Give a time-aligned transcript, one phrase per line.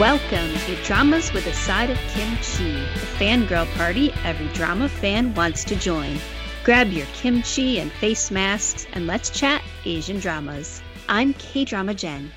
[0.00, 5.62] Welcome to Dramas with a Side of Kimchi, the fangirl party every drama fan wants
[5.66, 6.18] to join.
[6.64, 10.82] Grab your kimchi and face masks and let's chat Asian dramas.
[11.08, 12.32] I'm K Drama Jen.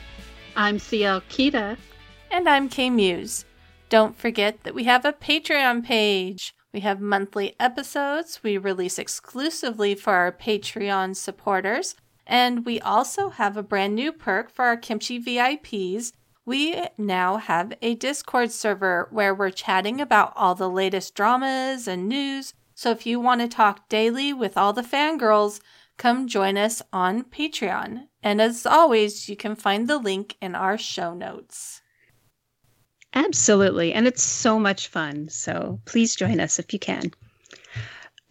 [0.56, 1.78] I'm CL Kita.
[2.30, 3.44] And I'm K Muse.
[3.90, 6.54] Don't forget that we have a Patreon page.
[6.72, 11.96] We have monthly episodes we release exclusively for our Patreon supporters.
[12.28, 16.12] And we also have a brand new perk for our Kimchi VIPs
[16.48, 22.08] we now have a Discord server where we're chatting about all the latest dramas and
[22.08, 22.54] news.
[22.74, 25.60] So if you want to talk daily with all the fangirls,
[25.98, 28.08] come join us on Patreon.
[28.24, 31.82] And as always, you can find the link in our show notes.
[33.14, 33.92] Absolutely.
[33.92, 35.28] And it's so much fun.
[35.28, 37.12] So please join us if you can.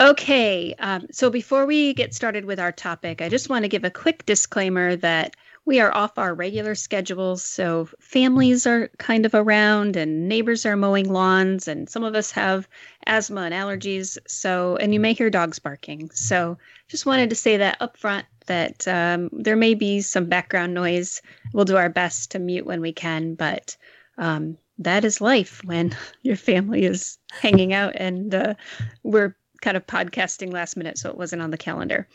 [0.01, 0.75] Okay.
[0.79, 3.91] Um, so before we get started with our topic, I just want to give a
[3.91, 9.97] quick disclaimer that we are off our regular schedules, so families are kind of around
[9.97, 12.69] and neighbors are mowing lawns, and some of us have
[13.07, 14.17] asthma and allergies.
[14.29, 16.09] So, and you may hear dogs barking.
[16.13, 16.57] So,
[16.89, 21.21] just wanted to say that up front that um, there may be some background noise.
[21.53, 23.77] We'll do our best to mute when we can, but
[24.19, 28.55] um, that is life when your family is hanging out and uh,
[29.03, 32.07] we're kind of podcasting last minute, so it wasn't on the calendar.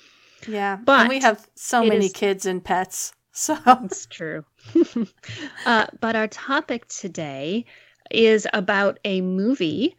[0.48, 3.14] Yeah, but and we have so many is, kids and pets.
[3.34, 4.44] So it's true.
[5.66, 7.66] uh, but our topic today
[8.12, 9.96] is about a movie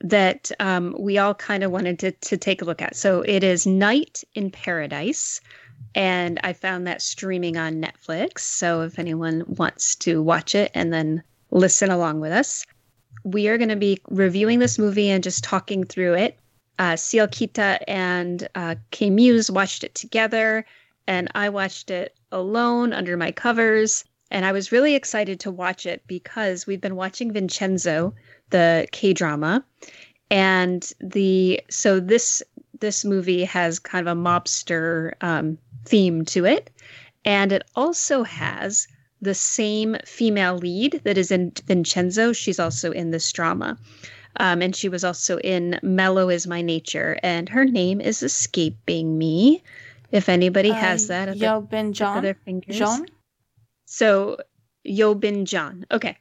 [0.00, 2.96] that um, we all kind of wanted to, to take a look at.
[2.96, 5.42] So it is Night in Paradise.
[5.94, 8.40] And I found that streaming on Netflix.
[8.40, 12.64] So if anyone wants to watch it and then listen along with us,
[13.24, 16.38] we are going to be reviewing this movie and just talking through it.
[16.78, 20.64] Uh, Ciel Kita and uh, K Muse watched it together,
[21.10, 24.04] and I watched it alone under my covers.
[24.30, 28.14] And I was really excited to watch it because we've been watching Vincenzo,
[28.50, 29.64] the K drama.
[30.30, 32.44] And the so this
[32.78, 36.70] this movie has kind of a mobster um, theme to it.
[37.24, 38.86] And it also has
[39.20, 42.32] the same female lead that is in Vincenzo.
[42.32, 43.76] She's also in this drama.
[44.36, 47.18] Um, and she was also in Melo is My Nature.
[47.24, 49.64] And her name is escaping me.
[50.12, 52.22] If anybody has uh, that at Bin Jeon.
[52.22, 52.76] Their fingers.
[52.76, 53.06] John?
[53.86, 54.38] So
[54.84, 55.84] Yo Bin Jeon.
[55.90, 56.16] Okay.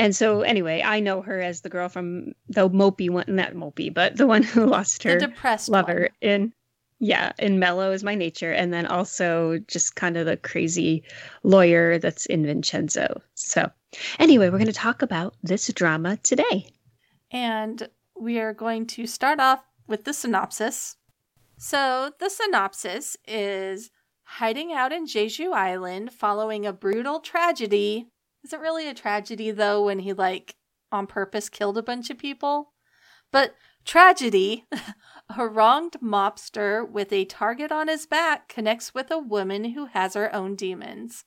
[0.00, 3.92] And so anyway, I know her as the girl from the mopey one, not mopey,
[3.92, 6.30] but the one who lost her the depressed lover one.
[6.30, 6.52] in
[7.00, 11.04] yeah, in Melo is my nature, and then also just kind of the crazy
[11.44, 13.22] lawyer that's in Vincenzo.
[13.34, 13.70] So
[14.18, 16.66] anyway, we're going to talk about this drama today.
[17.30, 17.88] And
[18.18, 20.96] we are going to start off with the synopsis.
[21.58, 23.90] So, the synopsis is
[24.22, 28.06] hiding out in Jeju Island following a brutal tragedy.
[28.44, 30.54] Isn't really a tragedy though when he like
[30.92, 32.74] on purpose killed a bunch of people.
[33.32, 34.66] But tragedy,
[35.36, 40.14] a wronged mobster with a target on his back connects with a woman who has
[40.14, 41.24] her own demons.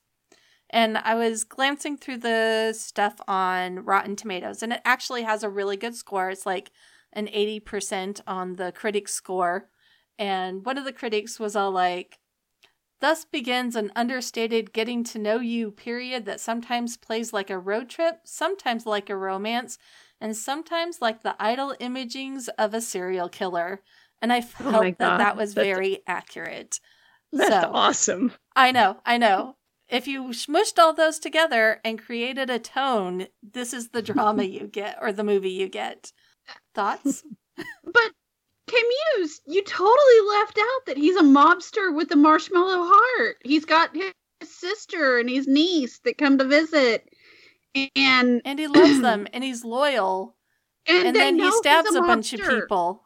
[0.70, 5.50] And I was glancing through the stuff on Rotten Tomatoes, and it actually has a
[5.50, 6.30] really good score.
[6.30, 6.72] It's like
[7.12, 9.68] an 80% on the critic score.
[10.22, 12.20] And one of the critics was all like,
[13.00, 17.90] Thus begins an understated getting to know you period that sometimes plays like a road
[17.90, 19.80] trip, sometimes like a romance,
[20.22, 23.82] and sometimes like the idle imagings of a serial killer.
[24.22, 26.80] And I oh felt oh that that was that's, very accurate.
[27.34, 28.34] That's so, awesome.
[28.56, 29.56] I know, I know.
[29.90, 34.68] If you smushed all those together and created a tone, this is the drama you
[34.68, 36.12] get or the movie you get.
[36.76, 37.24] Thoughts?
[37.84, 38.12] but
[39.18, 43.38] Muse, you totally left out that he's a mobster with a marshmallow heart.
[43.44, 44.14] He's got his
[44.44, 47.10] sister and his niece that come to visit,
[47.96, 50.36] and and he loves them, and he's loyal.
[50.88, 53.04] And, and then he stabs a, a bunch of people.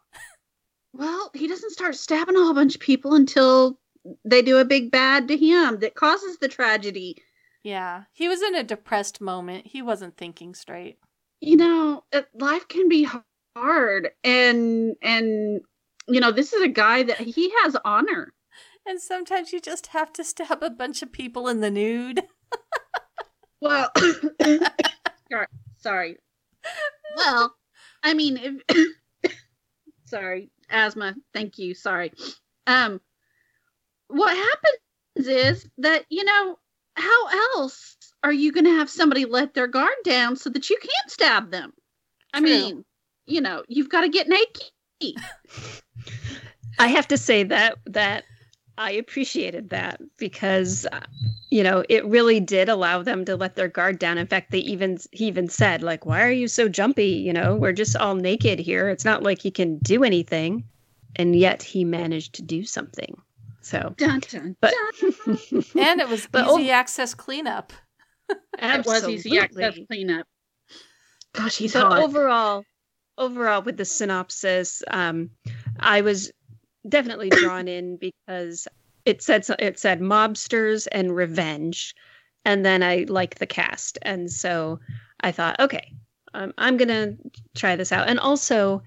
[0.94, 3.80] Well, he doesn't start stabbing a whole bunch of people until
[4.24, 7.18] they do a big bad to him that causes the tragedy.
[7.64, 9.68] Yeah, he was in a depressed moment.
[9.68, 11.00] He wasn't thinking straight.
[11.42, 13.08] You know, uh, life can be
[13.56, 14.10] hard.
[14.24, 15.62] And and
[16.08, 18.34] you know this is a guy that he has honor.
[18.88, 22.22] And sometimes you just have to stab a bunch of people in the nude.
[23.62, 23.90] Well
[25.78, 26.18] sorry
[27.18, 27.56] well
[28.04, 29.34] i mean if
[30.06, 31.16] sorry asthma.
[31.34, 31.74] Thank you.
[31.74, 32.12] Sorry.
[32.68, 33.02] Um
[34.08, 36.60] what happens is that you know
[36.96, 40.78] how else are you going to have somebody let their guard down so that you
[40.80, 41.74] can't stab them?
[42.34, 42.86] I mean
[43.26, 45.16] you know, you've got to get naked.
[46.80, 48.24] I have to say that that
[48.78, 51.00] I appreciated that because uh,
[51.50, 54.18] you know it really did allow them to let their guard down.
[54.18, 57.08] In fact, they even he even said like, "Why are you so jumpy?
[57.08, 58.90] You know, we're just all naked here.
[58.90, 60.66] It's not like he can do anything."
[61.18, 63.16] And yet he managed to do something.
[63.62, 65.10] So, dun, dun, but dun.
[65.80, 67.72] and it was But easy oh- access cleanup.
[68.60, 70.28] it was easy access cleanup.
[71.34, 72.00] Gosh, he's but hot.
[72.04, 72.66] overall
[73.18, 75.30] overall with the synopsis um
[75.80, 76.32] i was
[76.88, 78.68] definitely drawn in because
[79.06, 81.96] it said it said mobsters and revenge
[82.44, 84.80] and then i like the cast and so
[85.22, 85.94] i thought okay
[86.34, 87.16] um, i'm gonna
[87.56, 88.82] try this out and also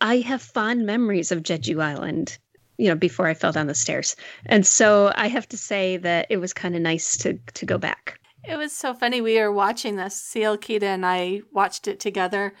[0.00, 2.38] i have fond memories of jeju island
[2.78, 4.16] you know before i fell down the stairs
[4.46, 7.78] and so i have to say that it was kind of nice to to go
[7.78, 9.20] back It was so funny.
[9.20, 10.16] We were watching this.
[10.16, 12.54] CL Kita and I watched it together,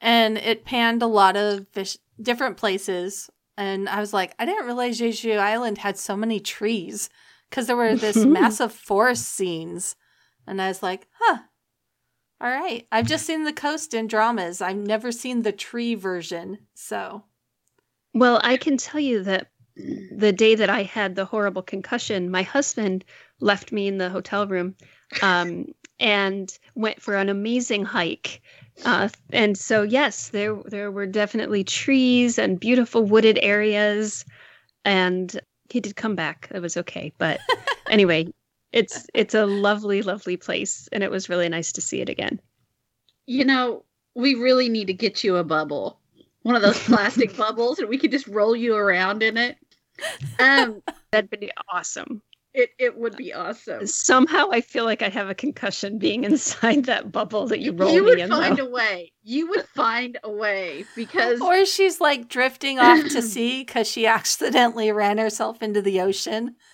[0.00, 3.30] and it panned a lot of vis- different places.
[3.56, 7.08] And I was like, I didn't realize Jeju Island had so many trees
[7.48, 9.96] because there were this massive forest scenes.
[10.46, 11.38] And I was like, huh.
[12.40, 12.86] All right.
[12.92, 14.60] I've just seen the coast in dramas.
[14.60, 16.58] I've never seen the tree version.
[16.74, 17.24] So,
[18.12, 22.42] Well, I can tell you that the day that I had the horrible concussion, my
[22.42, 23.04] husband
[23.40, 24.74] left me in the hotel room
[25.22, 25.66] um,
[25.98, 28.42] and went for an amazing hike.
[28.84, 34.24] Uh, and so, yes, there there were definitely trees and beautiful wooded areas,
[34.84, 35.40] and
[35.70, 36.48] he did come back.
[36.54, 37.40] It was okay, but
[37.88, 38.28] anyway,
[38.72, 42.40] it's it's a lovely, lovely place, and it was really nice to see it again.
[43.26, 43.84] you know,
[44.14, 46.00] we really need to get you a bubble.
[46.42, 49.56] One of those plastic bubbles and we could just roll you around in it.
[50.38, 50.82] Um
[51.12, 52.22] That'd be awesome.
[52.56, 53.86] It, it would be awesome.
[53.86, 57.92] Somehow, I feel like I have a concussion being inside that bubble that you roll
[57.94, 58.28] you me would in.
[58.30, 58.66] find though.
[58.66, 59.12] a way.
[59.22, 64.06] You would find a way because or she's like drifting off to sea because she
[64.06, 66.56] accidentally ran herself into the ocean.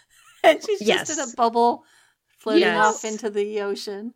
[0.45, 1.85] And she's just in a bubble
[2.41, 2.97] floating Yes.
[2.97, 4.13] off into the ocean.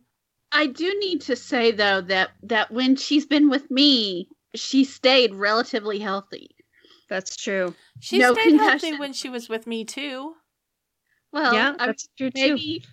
[0.51, 5.33] I do need to say though that that when she's been with me, she stayed
[5.33, 6.49] relatively healthy.
[7.09, 7.73] That's true.
[8.01, 10.33] She No stayed healthy when she was with me too.
[11.33, 12.39] Well, yeah, I- that's true too.
[12.55, 12.85] maybe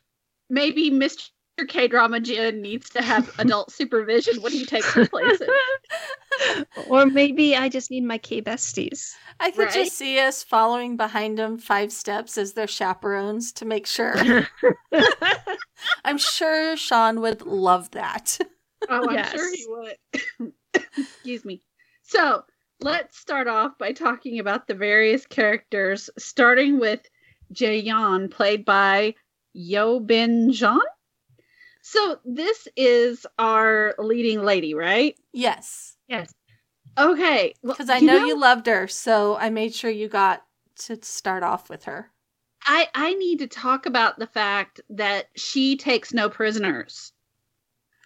[0.50, 1.30] maybe Mr.
[1.68, 5.48] K Drama Jen needs to have adult supervision when he takes her places.
[6.88, 9.14] or maybe I just need my K besties.
[9.40, 9.72] I could Right?
[9.72, 14.14] just see us following behind them five steps as their chaperones to make sure.
[16.04, 18.38] I'm sure Sean would love that.
[18.88, 19.30] Oh, I'm Yes.
[19.32, 20.52] sure he would.
[20.96, 21.62] Excuse me.
[22.02, 22.44] So
[22.80, 27.00] let's start off by talking about the various characters, starting with
[27.54, 29.14] Jaeyeon, played by
[29.52, 30.80] Yo Bin Jeon.
[31.82, 35.16] So this is our leading lady, right?
[35.32, 36.32] Yes, yes.
[36.96, 37.54] Okay.
[37.62, 40.44] well, because I know, you loved her, so I made sure you got
[40.86, 42.10] to start off with her.
[42.66, 47.12] I I need to talk about the fact that she takes no prisoners.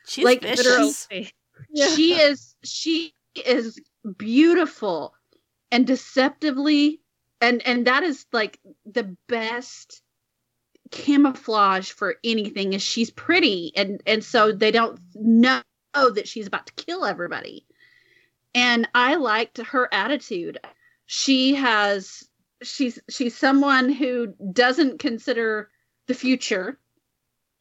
[0.07, 1.07] She's Like, vicious.
[1.11, 1.33] Literally.
[1.75, 3.13] She is she
[3.45, 3.79] is
[4.17, 5.15] beautiful
[5.71, 7.01] and deceptively
[7.41, 10.03] and and that is like the best
[10.91, 15.63] camouflage for anything is she's pretty and and so they don't know
[15.95, 17.67] that she's about to kill everybody.
[18.55, 20.59] And I liked her attitude.
[21.07, 22.29] She has
[22.63, 25.69] she's she's someone who doesn't consider
[26.07, 26.79] the future.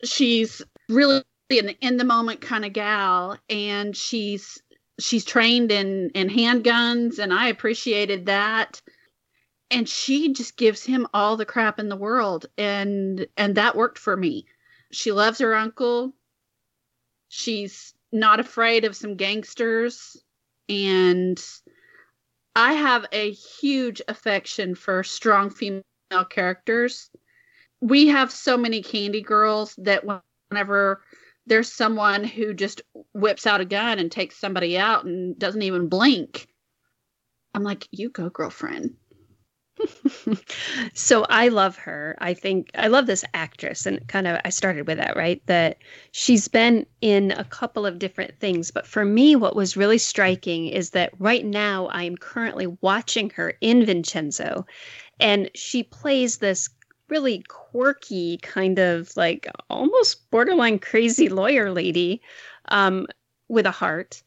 [0.03, 4.61] She's really an in the moment kind of gal and she's
[4.99, 8.81] she's trained in in handguns and I appreciated that
[9.69, 13.97] and she just gives him all the crap in the world and and that worked
[13.97, 14.45] for me
[14.91, 16.13] she loves her uncle
[17.29, 20.17] she's not afraid of some gangsters
[20.69, 21.43] and
[22.55, 25.83] I have a huge affection for strong female
[26.29, 27.09] characters
[27.81, 30.03] we have so many candy girls that
[30.49, 31.01] whenever
[31.45, 32.81] there's someone who just
[33.13, 36.47] whips out a gun and takes somebody out and doesn't even blink.
[37.53, 38.95] I'm like, you go, girlfriend.
[40.93, 42.15] so I love her.
[42.19, 45.41] I think I love this actress, and kind of I started with that, right?
[45.45, 45.77] That
[46.11, 50.67] she's been in a couple of different things, but for me, what was really striking
[50.67, 54.65] is that right now I am currently watching her in Vincenzo,
[55.19, 56.69] and she plays this
[57.09, 62.21] really quirky kind of like almost borderline crazy lawyer lady
[62.69, 63.07] um,
[63.47, 64.21] with a heart.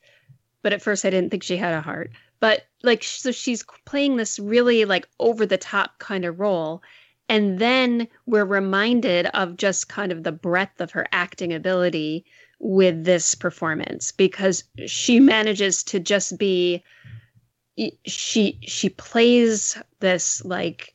[0.63, 4.17] But at first, I didn't think she had a heart but like so she's playing
[4.17, 6.83] this really like over the top kind of role
[7.29, 12.25] and then we're reminded of just kind of the breadth of her acting ability
[12.59, 16.83] with this performance because she manages to just be
[18.05, 20.95] she she plays this like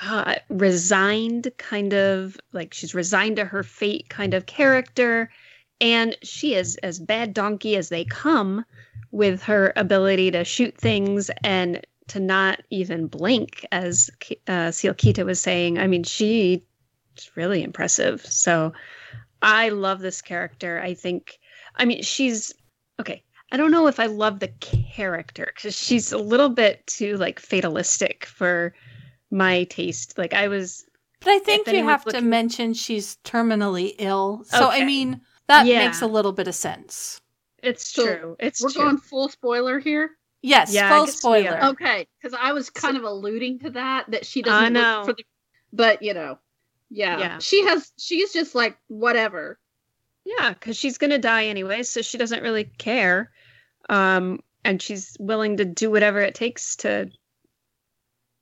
[0.00, 5.30] uh, resigned, kind of like she's resigned to her fate kind of character.
[5.80, 8.64] And she is as bad donkey as they come
[9.10, 14.10] with her ability to shoot things and to not even blink, as
[14.46, 15.78] uh, Seal Kita was saying.
[15.78, 16.60] I mean, she's
[17.34, 18.24] really impressive.
[18.24, 18.72] So
[19.42, 20.80] I love this character.
[20.80, 21.38] I think,
[21.76, 22.52] I mean, she's
[22.98, 23.22] okay.
[23.50, 27.38] I don't know if I love the character because she's a little bit too like
[27.38, 28.74] fatalistic for
[29.30, 30.18] my taste.
[30.18, 30.84] Like I was,
[31.20, 32.20] but I think you have looking...
[32.20, 34.44] to mention she's terminally ill.
[34.44, 34.82] So okay.
[34.82, 35.84] I mean, that yeah.
[35.84, 37.20] makes a little bit of sense.
[37.62, 38.36] It's so true.
[38.38, 38.82] It's we're true.
[38.82, 40.10] going full spoiler here.
[40.42, 41.64] Yes, yeah, full spoiler.
[41.64, 45.02] Okay, because I was kind so, of alluding to that that she doesn't I know.
[45.04, 45.24] for the,
[45.72, 46.38] but you know,
[46.90, 47.92] yeah, yeah, she has.
[47.98, 49.58] She's just like whatever.
[50.24, 53.32] Yeah, because she's gonna die anyway, so she doesn't really care,
[53.88, 57.10] um, and she's willing to do whatever it takes to.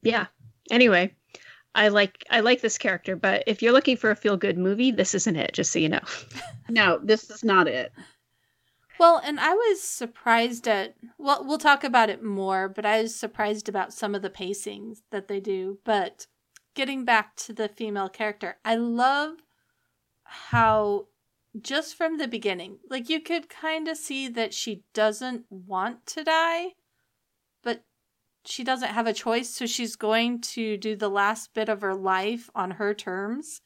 [0.02, 0.26] Yeah.
[0.70, 1.14] Anyway,
[1.76, 4.90] I like I like this character, but if you're looking for a feel good movie,
[4.90, 5.52] this isn't it.
[5.52, 6.00] Just so you know.
[6.68, 7.92] no, this is not it.
[8.98, 13.14] Well, and I was surprised at well, we'll talk about it more, but I was
[13.14, 15.78] surprised about some of the pacings that they do.
[15.84, 16.26] But
[16.74, 19.34] getting back to the female character, I love
[20.24, 21.08] how
[21.60, 26.24] just from the beginning, like you could kind of see that she doesn't want to
[26.24, 26.75] die, but
[28.46, 31.94] she doesn't have a choice, so she's going to do the last bit of her
[31.94, 33.60] life on her terms.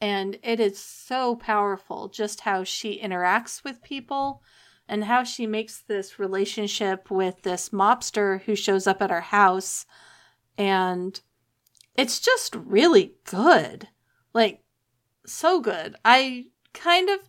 [0.00, 4.42] And it is so powerful just how she interacts with people
[4.88, 9.86] and how she makes this relationship with this mobster who shows up at her house.
[10.56, 11.20] And
[11.94, 13.88] it's just really good.
[14.32, 14.62] Like,
[15.26, 15.96] so good.
[16.04, 17.20] I kind of.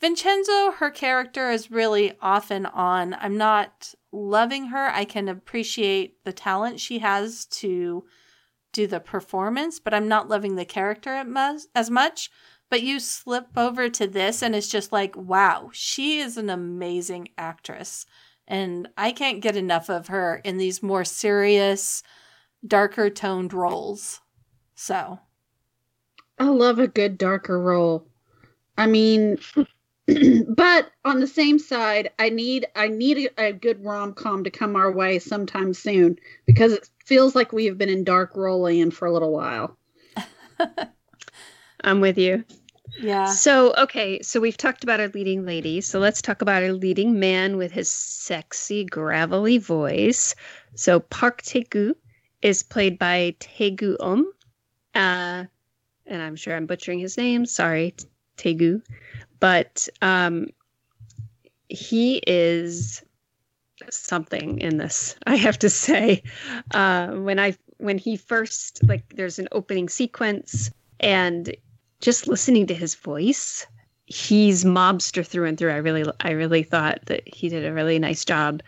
[0.00, 3.14] Vincenzo, her character is really off and on.
[3.14, 4.88] I'm not loving her.
[4.88, 8.04] I can appreciate the talent she has to
[8.72, 11.24] do the performance, but I'm not loving the character
[11.74, 12.30] as much.
[12.68, 17.28] But you slip over to this, and it's just like, wow, she is an amazing
[17.38, 18.06] actress.
[18.46, 22.02] And I can't get enough of her in these more serious,
[22.66, 24.20] darker toned roles.
[24.74, 25.20] So.
[26.38, 28.06] I love a good darker role.
[28.76, 29.38] I mean,
[30.48, 34.50] but on the same side, I need I need a, a good rom com to
[34.50, 38.60] come our way sometime soon because it feels like we have been in dark role
[38.60, 39.76] land for a little while.
[41.84, 42.44] I'm with you.
[43.00, 43.26] Yeah.
[43.26, 45.80] So, okay, so we've talked about our leading lady.
[45.80, 50.34] So let's talk about our leading man with his sexy, gravelly voice.
[50.74, 51.94] So Park Tae-gu
[52.42, 54.32] is played by Tae-gu Um.
[54.94, 55.44] Uh,
[56.06, 57.44] and I'm sure I'm butchering his name.
[57.44, 57.94] Sorry,
[58.36, 58.80] Tae-gu.
[59.40, 60.48] But um,
[61.68, 63.02] he is
[63.90, 66.22] something in this, I have to say.
[66.72, 71.54] Uh, when I when he first like there's an opening sequence and
[72.00, 73.66] just listening to his voice,
[74.06, 75.72] he's mobster through and through.
[75.72, 78.62] I really, I really thought that he did a really nice job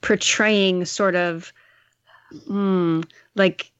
[0.00, 1.52] portraying sort of,
[2.48, 3.70] mm, like,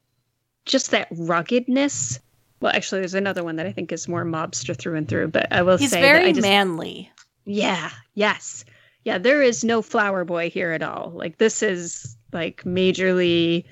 [0.67, 2.21] just that ruggedness.
[2.61, 5.29] Well, actually, there's another one that I think is more mobster through and through.
[5.29, 5.85] But I will say.
[5.85, 7.11] he's say very just, manly.
[7.45, 7.91] Yeah.
[8.15, 8.65] Yes.
[9.05, 9.19] Yeah.
[9.19, 11.11] There is no flower boy here at all.
[11.15, 13.65] Like this is like majorly,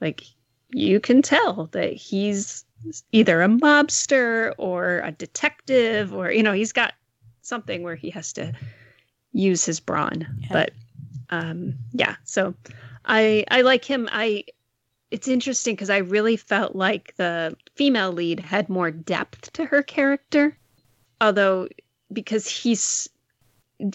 [0.00, 0.24] like
[0.70, 2.64] you can tell that he's
[3.12, 6.92] either a mobster or a detective or you know he's got
[7.42, 8.52] something where he has to
[9.32, 10.48] use his brawn yeah.
[10.50, 10.70] but
[11.30, 12.54] um yeah so
[13.04, 14.44] i i like him i
[15.10, 19.82] it's interesting because i really felt like the female lead had more depth to her
[19.82, 20.56] character.
[21.20, 21.68] Although
[22.12, 23.08] because he's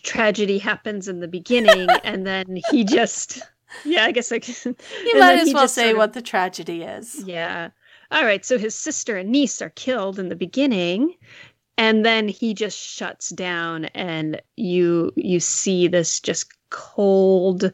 [0.01, 3.41] tragedy happens in the beginning and then he just
[3.85, 4.75] yeah i guess like you
[5.13, 7.23] might as well say of, what the tragedy is.
[7.23, 7.69] Yeah.
[8.11, 11.13] All right, so his sister and niece are killed in the beginning
[11.77, 17.71] and then he just shuts down and you you see this just cold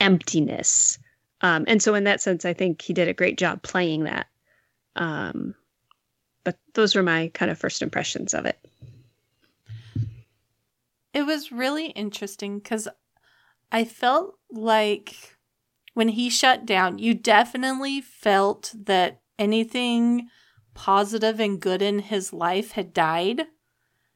[0.00, 0.98] emptiness.
[1.42, 4.26] Um, and so in that sense I think he did a great job playing that.
[4.96, 5.54] Um,
[6.44, 8.58] but those were my kind of first impressions of it.
[11.12, 12.88] It was really interesting cuz
[13.72, 15.36] I felt like
[15.94, 20.28] when he shut down, you definitely felt that anything
[20.74, 23.42] positive and good in his life had died.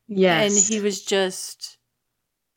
[0.08, 0.52] Yes.
[0.52, 1.78] And he was just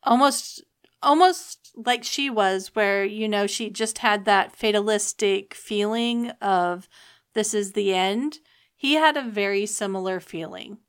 [0.04, 0.64] almost
[1.02, 6.88] almost like she was where you know she just had that fatalistic feeling of
[7.34, 8.40] this is the end.
[8.76, 10.80] He had a very similar feeling.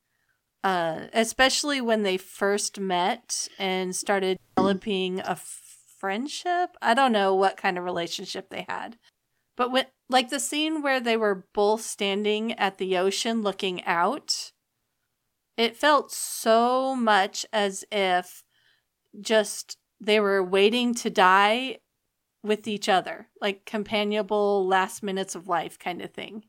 [0.64, 6.76] Uh, especially when they first met and started developing a friendship.
[6.82, 8.98] I don't know what kind of relationship they had.
[9.56, 14.52] But when, like the scene where they were both standing at the ocean looking out,
[15.56, 18.44] it felt so much as if
[19.20, 21.78] just they were waiting to die
[22.42, 26.44] with each other, like companionable last minutes of life kind of thing.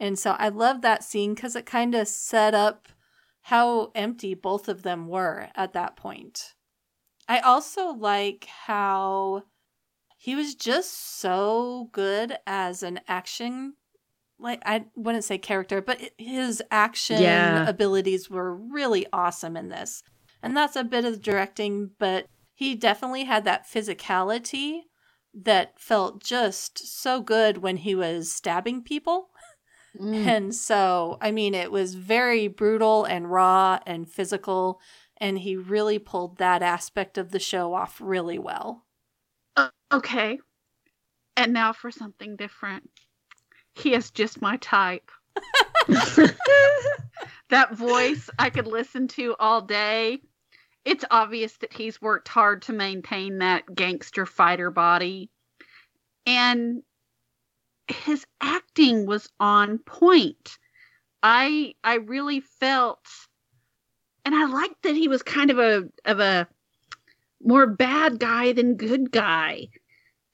[0.00, 2.88] And so I love that scene because it kind of set up
[3.42, 6.54] how empty both of them were at that point.
[7.28, 9.44] I also like how
[10.16, 13.74] he was just so good as an action
[14.42, 17.68] like I wouldn't say character, but his action Yeah.
[17.68, 20.02] abilities were really awesome in this.
[20.42, 22.26] And that's a bit of directing, but
[22.62, 24.82] he definitely had that physicality
[25.34, 29.30] that felt just so good when he was stabbing people.
[29.98, 30.26] Mm.
[30.26, 34.80] And so, I mean, it was very brutal and raw and physical,
[35.16, 38.86] and he really pulled that aspect of the show off really well.
[39.56, 40.38] Uh, okay.
[41.36, 42.88] And now for something different.
[43.74, 45.10] He is just my type.
[47.52, 50.22] That voice I could listen to all day.
[50.84, 55.30] It's obvious that he's worked hard to maintain that gangster fighter body.
[56.26, 56.82] And
[57.88, 60.58] his acting was on point.
[61.22, 63.06] I I really felt
[64.24, 66.48] and I liked that he was kind of a of a
[67.42, 69.68] more bad guy than good guy.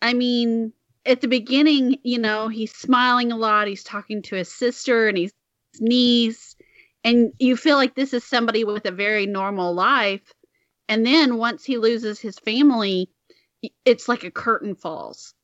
[0.03, 0.73] I mean,
[1.07, 3.67] at the beginning, you know, he's smiling a lot.
[3.67, 5.33] He's talking to his sister and his
[5.81, 6.55] niece.
[7.05, 10.35] And you feel like this is somebody with a very normal life.
[10.89, 13.11] And then once he loses his family,
[13.85, 15.35] it's like a curtain falls.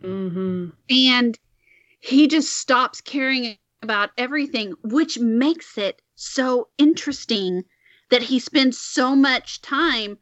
[0.00, 1.38] hmm And
[2.00, 7.64] he just stops caring about everything, which makes it so interesting
[8.10, 10.18] that he spends so much time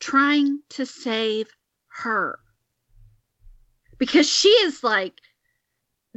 [0.00, 1.48] trying to save
[1.88, 2.38] her.
[3.98, 5.20] Because she is like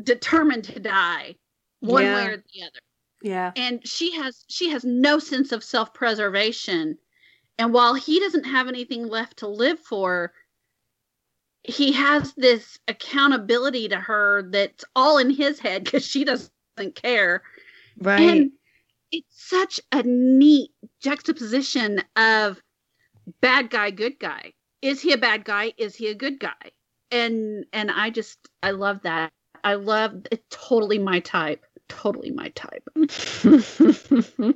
[0.02, 1.36] determined to die
[1.80, 2.16] one Yeah.
[2.16, 2.80] way or the other.
[3.22, 3.52] Yeah.
[3.56, 6.98] And she has she has no sense of self-preservation.
[7.58, 10.34] And while he doesn't have anything left to live for,
[11.64, 16.52] he has this accountability to her that's all in his head because she doesn't
[16.96, 17.44] care.
[18.00, 18.20] Right.
[18.20, 18.52] And
[19.12, 22.62] it's such a neat juxtaposition of
[23.42, 24.54] bad guy, good guy.
[24.82, 25.74] Is he a bad guy?
[25.78, 26.72] Is he a good guy?
[27.12, 29.32] And and I just I love that.
[29.64, 31.64] I love it totally my type.
[31.88, 32.90] Totally my type.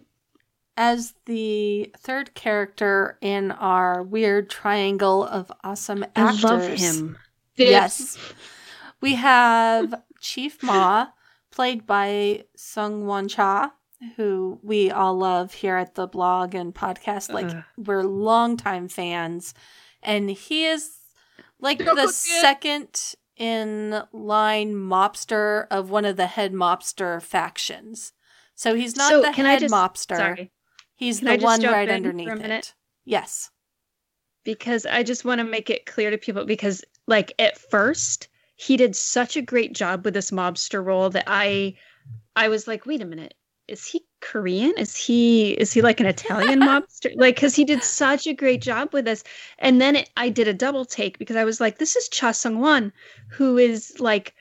[0.78, 6.44] As the third character in our weird triangle of awesome actors.
[6.44, 7.18] I love him.
[7.56, 8.18] Yes.
[9.00, 11.08] We have Chief Ma,
[11.52, 13.72] played by Sung Won Cha,
[14.18, 17.32] who we all love here at the blog and podcast.
[17.32, 17.64] Like, Ugh.
[17.78, 19.54] we're longtime fans.
[20.04, 20.92] And he is
[21.60, 28.12] like Don't the second in line mobster of one of the head mobster factions.
[28.56, 30.18] So he's not So, the can I head just- mobster.
[30.18, 30.52] Sorry.
[30.96, 32.74] He's Can the one right underneath it.
[33.06, 33.52] Yes.
[34.44, 38.78] because I just want to make it clear to people because like at first he
[38.78, 41.76] did such a great job with this mobster role that I
[42.36, 43.34] I was like, wait a minute,
[43.68, 44.74] is he Korean?
[44.78, 47.12] Is he is he like an Italian mobster?
[47.16, 49.24] Like cuz he did such a great job with this.
[49.60, 52.32] And then it, I did a double take because I was like, this is Cha
[52.32, 52.94] Sung-won
[53.30, 54.34] who is like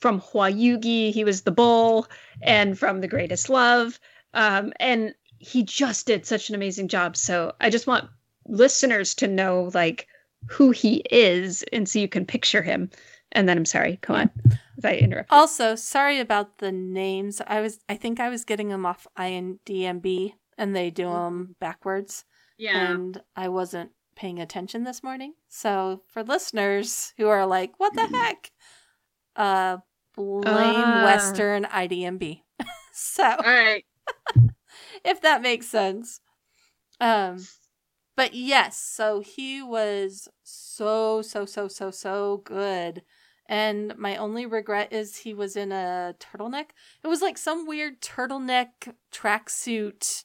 [0.00, 2.08] from Hwayugi, he was the bull
[2.42, 4.00] and from The Greatest Love.
[4.34, 7.16] Um and he just did such an amazing job.
[7.16, 8.08] So I just want
[8.46, 10.06] listeners to know like
[10.48, 12.90] who he is and so you can picture him
[13.30, 14.30] and then i'm sorry come on
[14.76, 17.40] if i interrupt Also, sorry about the names.
[17.46, 22.24] I was I think I was getting them off IMDb and they do them backwards
[22.58, 22.92] Yeah.
[22.94, 25.34] and I wasn't paying attention this morning.
[25.48, 28.50] So, for listeners who are like, "What the heck?"
[29.36, 29.78] Uh
[30.16, 31.04] blame Ah.
[31.04, 32.42] Western IDMB.
[32.92, 33.84] so, All right.
[35.04, 36.20] if that makes sense.
[37.00, 37.46] Um
[38.16, 43.02] but yes, so he was so so so so so good.
[43.48, 46.70] And my only regret is he was in a turtleneck.
[47.02, 50.24] It was like some weird turtleneck tracksuit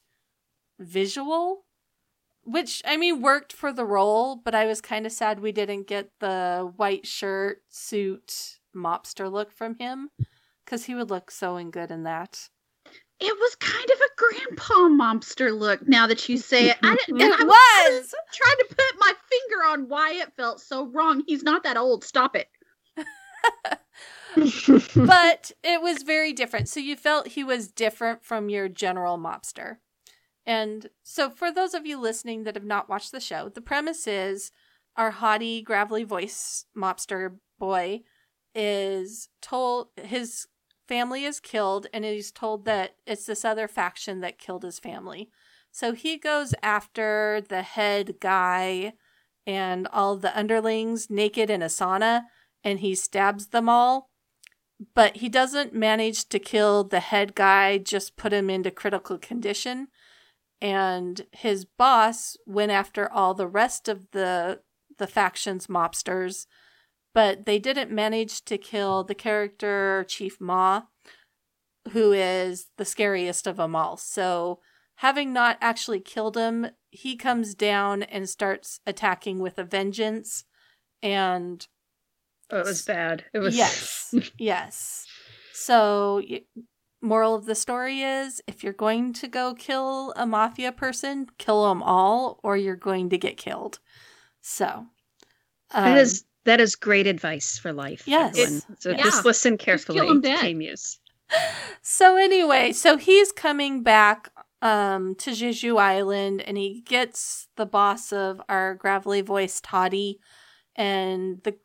[0.79, 1.65] visual
[2.43, 5.85] which I mean worked for the role, but I was kind of sad we didn't
[5.87, 10.09] get the white shirt suit mobster look from him
[10.65, 12.49] cuz he would look so in good in that.
[13.19, 16.77] It was kind of a grandpa monster look now that you say it.
[16.83, 18.13] I didn't, and I was was.
[18.31, 21.23] trying to put my finger on why it felt so wrong.
[21.25, 22.03] He's not that old.
[22.03, 22.47] Stop it.
[24.95, 26.69] but it was very different.
[26.69, 29.77] So you felt he was different from your general mobster.
[30.45, 34.07] And so, for those of you listening that have not watched the show, the premise
[34.07, 34.51] is
[34.95, 38.03] our haughty, gravelly voice mobster boy
[38.55, 40.47] is told his
[40.87, 45.29] family is killed and he's told that it's this other faction that killed his family.
[45.71, 48.93] So he goes after the head guy
[49.45, 52.23] and all the underlings naked in a sauna
[52.63, 54.09] and he stabs them all.
[54.93, 59.87] But he doesn't manage to kill the head guy, just put him into critical condition.
[60.61, 64.61] And his boss went after all the rest of the
[64.97, 66.47] the faction's mobsters
[67.17, 70.83] but they didn't manage to kill the character Chief Ma,
[71.89, 73.97] who is the scariest of them all.
[73.97, 74.59] So,
[74.97, 80.43] having not actually killed him, he comes down and starts attacking with a vengeance.
[81.01, 81.65] And
[82.51, 83.25] oh, it was bad.
[83.33, 85.07] It was yes, yes.
[85.53, 86.21] So,
[87.01, 91.67] moral of the story is if you're going to go kill a mafia person, kill
[91.67, 93.79] them all, or you're going to get killed.
[94.39, 94.85] So,
[95.71, 98.03] um, that is that is great advice for life.
[98.05, 98.65] Yes.
[98.79, 99.03] So yeah.
[99.03, 99.99] just listen carefully.
[100.21, 100.99] Camus.
[101.81, 104.29] So anyway, so he's coming back
[104.61, 110.15] um to Jeju Island and he gets the boss of our gravelly voice Hottie
[110.75, 111.55] and the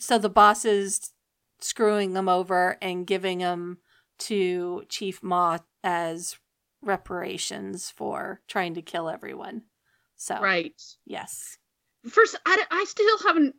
[0.00, 1.12] so the boss is
[1.60, 3.78] screwing him over and giving him
[4.18, 6.36] to Chief Ma as
[6.82, 9.62] reparations for trying to kill everyone.
[10.16, 10.80] So Right.
[11.06, 11.56] Yes.
[12.10, 13.54] First I, I still haven't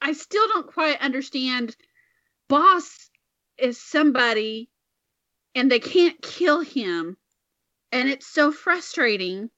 [0.00, 1.76] I still don't quite understand.
[2.48, 3.10] Boss
[3.58, 4.70] is somebody
[5.54, 7.16] and they can't kill him.
[7.90, 9.50] And it's so frustrating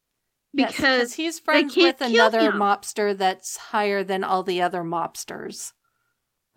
[0.54, 5.72] because yes, he's friends with another mobster that's higher than all the other mobsters.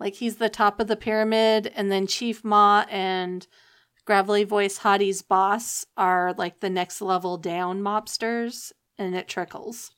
[0.00, 3.46] Like he's the top of the pyramid, and then Chief Ma and
[4.04, 9.92] Gravelly Voice Hottie's boss are like the next level down mobsters, and it trickles.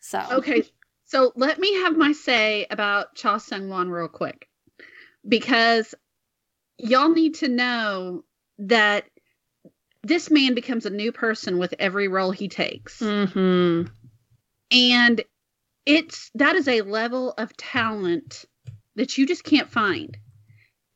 [0.00, 0.64] So okay,
[1.10, 4.48] so let me have my say about Cha Sung Won real quick.
[5.26, 5.92] Because
[6.78, 8.22] y'all need to know
[8.58, 9.06] that
[10.04, 13.00] this man becomes a new person with every role he takes.
[13.00, 13.90] Mm-hmm.
[14.70, 15.24] And
[15.84, 18.44] it's that is a level of talent
[18.94, 20.16] that you just can't find.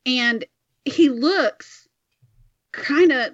[0.05, 0.45] And
[0.85, 1.84] he looks
[2.75, 3.33] kind of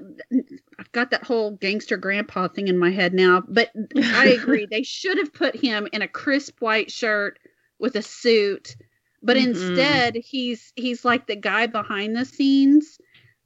[0.80, 4.68] I've got that whole gangster grandpa thing in my head now, but I agree.
[4.70, 7.40] they should have put him in a crisp white shirt
[7.80, 8.76] with a suit,
[9.22, 9.52] but mm-hmm.
[9.52, 12.98] instead he's he's like the guy behind the scenes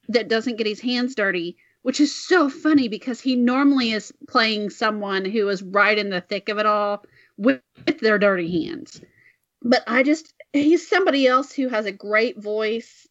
[0.10, 4.70] that doesn't get his hands dirty, which is so funny because he normally is playing
[4.70, 7.04] someone who is right in the thick of it all
[7.38, 9.02] with, with their dirty hands.
[9.62, 13.08] But I just he's somebody else who has a great voice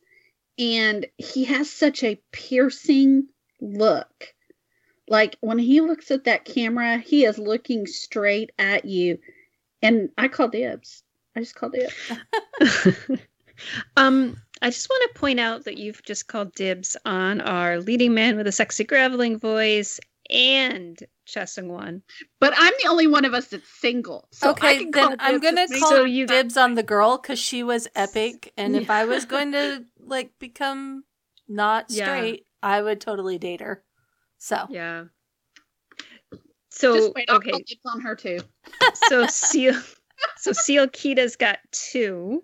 [0.58, 3.28] and he has such a piercing
[3.60, 4.34] look.
[5.08, 9.18] Like when he looks at that camera, he is looking straight at you.
[9.82, 11.02] And I call dibs.
[11.36, 12.92] I just called dibs.
[13.96, 18.14] um, I just want to point out that you've just called dibs on our leading
[18.14, 22.02] man with a sexy graveling voice and Cha one.
[22.40, 24.28] But I'm the only one of us that's single.
[24.30, 27.88] So okay, then I'm gonna call so you dibs on the girl because she was
[27.94, 28.52] epic.
[28.56, 31.04] And if I was going to like become
[31.48, 32.68] not straight, yeah.
[32.68, 33.82] I would totally date her.
[34.38, 35.04] So yeah.
[36.70, 37.52] So Just wait, okay,
[37.86, 38.40] on her too.
[39.08, 39.80] so Seal,
[40.36, 42.42] so Seal Kita's got two.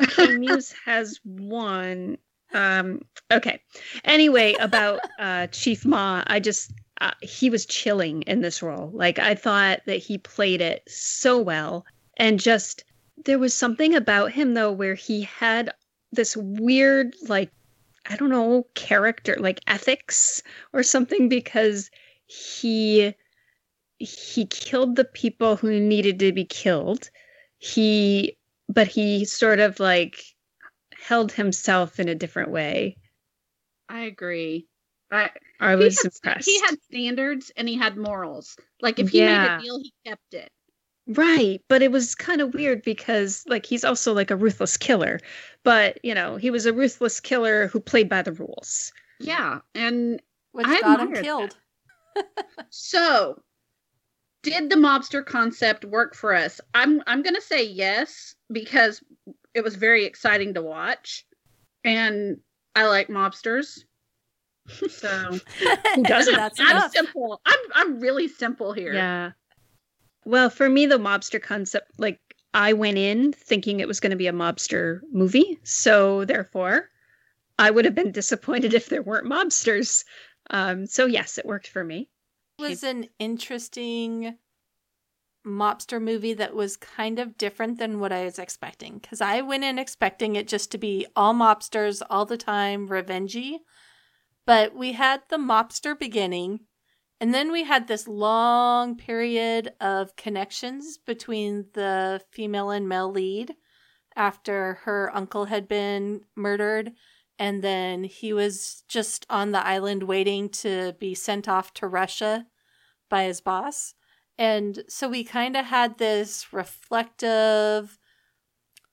[0.18, 2.18] Muse has one.
[2.52, 3.02] Um.
[3.30, 3.60] Okay.
[4.04, 8.90] Anyway, about uh Chief Ma, I just uh, he was chilling in this role.
[8.92, 11.84] Like I thought that he played it so well,
[12.16, 12.84] and just
[13.24, 15.70] there was something about him though where he had
[16.12, 17.50] this weird like
[18.08, 20.42] I don't know character like ethics
[20.72, 21.90] or something because
[22.26, 23.14] he
[23.98, 27.10] he killed the people who needed to be killed.
[27.58, 28.36] He
[28.68, 30.22] but he sort of like
[30.94, 32.96] held himself in a different way.
[33.88, 34.66] I agree.
[35.10, 36.48] I I was he had, impressed.
[36.48, 38.56] He had standards and he had morals.
[38.80, 39.42] Like if he yeah.
[39.42, 40.50] made a deal, he kept it.
[41.08, 45.20] Right, but it was kind of weird because like he's also like a ruthless killer,
[45.64, 48.92] but you know, he was a ruthless killer who played by the rules.
[49.18, 50.20] Yeah, and
[50.52, 51.56] which I got him killed.
[52.70, 53.42] so,
[54.42, 56.60] did the mobster concept work for us?
[56.74, 59.02] I'm I'm going to say yes because
[59.54, 61.24] it was very exciting to watch
[61.84, 62.38] and
[62.76, 63.84] I like mobsters.
[64.68, 65.08] So,
[65.94, 66.34] who doesn't?
[66.34, 66.92] That's I'm enough.
[66.92, 67.40] simple.
[67.46, 68.92] I'm I'm really simple here.
[68.92, 69.30] Yeah.
[70.28, 72.20] Well, for me, the mobster concept, like
[72.52, 75.58] I went in thinking it was going to be a mobster movie.
[75.62, 76.90] So therefore,
[77.58, 80.04] I would have been disappointed if there weren't mobsters.
[80.50, 82.10] Um, so yes, it worked for me.
[82.58, 84.36] It was an interesting
[85.46, 88.98] mobster movie that was kind of different than what I was expecting.
[88.98, 93.60] Because I went in expecting it just to be all mobsters all the time, revengey.
[94.44, 96.60] But we had the mobster beginning,
[97.20, 103.54] and then we had this long period of connections between the female and male lead
[104.14, 106.92] after her uncle had been murdered.
[107.38, 112.46] And then he was just on the island waiting to be sent off to Russia
[113.08, 113.94] by his boss.
[114.36, 117.98] And so we kind of had this reflective,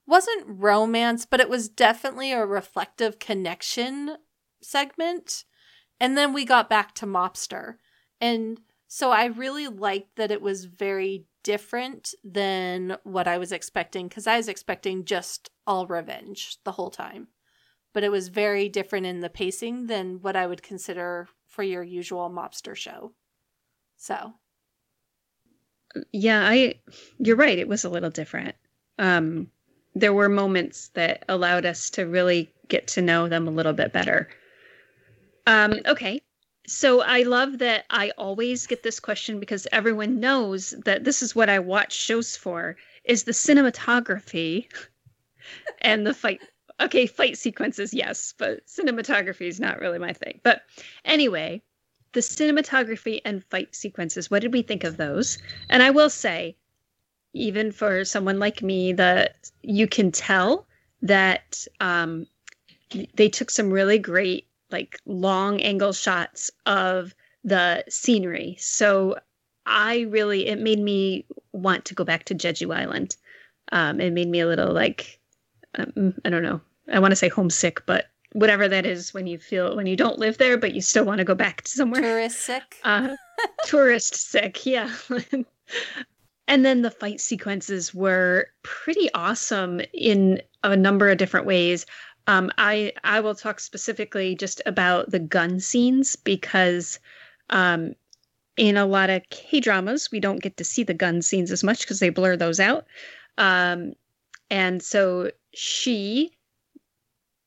[0.08, 4.18] wasn't romance, but it was definitely a reflective connection
[4.62, 5.46] segment.
[6.00, 7.76] And then we got back to Mobster.
[8.22, 14.08] And so I really liked that it was very different than what I was expecting
[14.08, 17.28] because I was expecting just all revenge the whole time.
[17.94, 21.84] But it was very different in the pacing than what I would consider for your
[21.84, 23.14] usual mobster show.
[23.96, 24.34] So
[26.12, 26.76] yeah, I
[27.20, 27.58] you're right.
[27.58, 28.56] It was a little different.
[29.00, 29.50] Um,
[29.94, 33.94] there were moments that allowed us to really get to know them a little bit
[33.94, 34.28] better.
[35.48, 36.22] Um, okay,
[36.68, 41.36] so I love that I always get this question because everyone knows that this is
[41.36, 44.68] what I watch shows for is the cinematography
[45.82, 46.42] and the fight
[46.80, 50.40] okay fight sequences yes but cinematography is not really my thing.
[50.44, 50.64] But
[51.04, 51.62] anyway
[52.14, 55.38] the cinematography and fight sequences what did we think of those?
[55.70, 56.56] And i will say
[57.34, 60.66] even for someone like me that you can tell
[61.02, 62.26] that um,
[63.16, 68.58] they took some really great like long angle shots of the scenery.
[68.60, 69.18] So
[69.68, 73.16] i really it made me want to go back to jeju island.
[73.72, 75.20] Um, it made me a little like
[75.76, 76.62] um, i don't know.
[76.92, 80.20] I want to say homesick but whatever that is when you feel when you don't
[80.20, 82.02] live there but you still want to go back to somewhere.
[82.02, 82.76] Tourist sick.
[82.84, 83.16] Uh,
[83.66, 84.94] tourist sick yeah.
[86.48, 91.86] And then the fight sequences were pretty awesome in a number of different ways
[92.28, 97.00] um, i i will talk specifically just about the gun scenes because
[97.50, 97.94] um,
[98.58, 101.64] in a lot of k dramas we don't get to see the gun scenes as
[101.64, 102.86] much because they blur those out
[103.38, 103.94] um,
[104.50, 106.36] and so she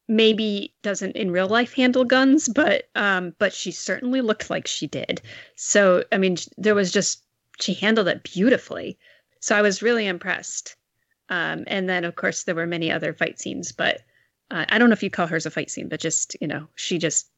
[0.08, 4.86] maybe doesn't in real life handle guns, but um, but she certainly looked like she
[4.86, 5.20] did.
[5.54, 7.22] So I mean, there was just
[7.60, 8.98] she handled it beautifully.
[9.40, 10.76] So I was really impressed.
[11.28, 14.00] Um, and then of course there were many other fight scenes, but
[14.50, 16.68] uh, I don't know if you call hers a fight scene, but just you know
[16.74, 17.30] she just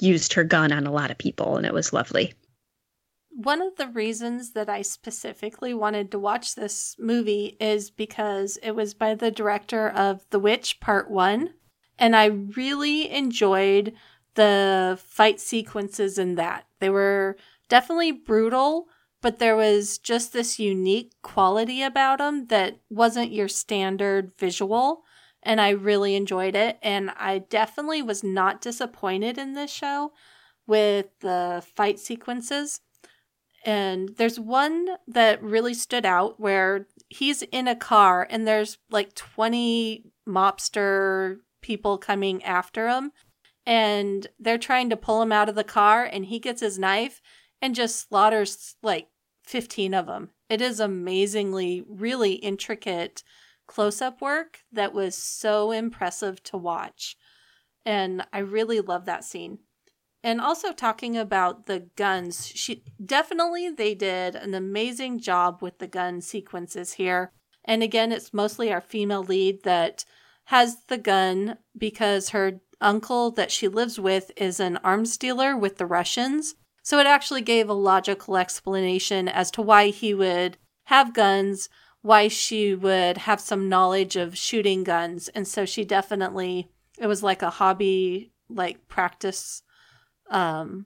[0.00, 2.34] used her gun on a lot of people, and it was lovely.
[3.30, 8.72] One of the reasons that I specifically wanted to watch this movie is because it
[8.72, 11.52] was by the director of The Witch Part 1,
[11.98, 13.94] and I really enjoyed
[14.34, 16.66] the fight sequences in that.
[16.78, 17.36] They were
[17.68, 18.88] definitely brutal,
[19.20, 25.02] but there was just this unique quality about them that wasn't your standard visual.
[25.44, 26.78] And I really enjoyed it.
[26.82, 30.12] And I definitely was not disappointed in this show
[30.66, 32.80] with the fight sequences.
[33.64, 39.14] And there's one that really stood out where he's in a car and there's like
[39.14, 43.12] 20 mobster people coming after him
[43.66, 47.22] and they're trying to pull him out of the car and he gets his knife
[47.62, 49.08] and just slaughters like
[49.44, 50.30] 15 of them.
[50.48, 53.22] It is amazingly really intricate
[53.66, 57.16] close-up work that was so impressive to watch.
[57.84, 59.58] And I really love that scene.
[60.22, 65.86] And also talking about the guns, she definitely they did an amazing job with the
[65.86, 67.30] gun sequences here.
[67.64, 70.04] And again, it's mostly our female lead that
[70.44, 75.76] has the gun because her uncle that she lives with is an arms dealer with
[75.76, 76.54] the Russians.
[76.82, 81.68] So it actually gave a logical explanation as to why he would have guns,
[82.04, 85.28] why she would have some knowledge of shooting guns.
[85.28, 89.62] And so she definitely, it was like a hobby, like practice,
[90.28, 90.84] um,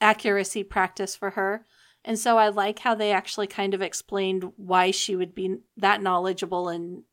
[0.00, 1.64] accuracy practice for her.
[2.04, 6.02] And so I like how they actually kind of explained why she would be that
[6.02, 7.04] knowledgeable in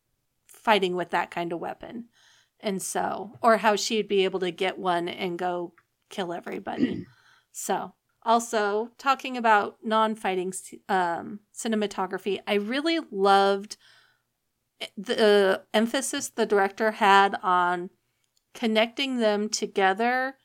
[0.48, 2.06] fighting with that kind of weapon.
[2.60, 5.74] And so, or how she'd be able to get one and go
[6.10, 7.06] kill everybody.
[7.52, 7.94] so,
[8.26, 10.54] also talking about non fighting
[10.90, 13.78] um, cinematography, I really loved
[14.98, 17.90] the uh, emphasis the director had on
[18.54, 20.36] connecting them together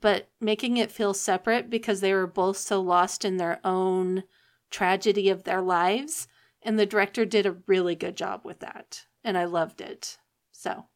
[0.00, 4.24] but making it feel separate because they were both so lost in their own
[4.70, 6.26] tragedy of their lives
[6.62, 10.18] and the director did a really good job with that and I loved it.
[10.52, 10.86] So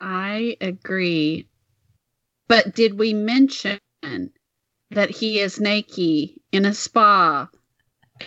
[0.00, 1.48] I agree.
[2.48, 3.78] But did we mention
[4.90, 7.48] that he is naked in a spa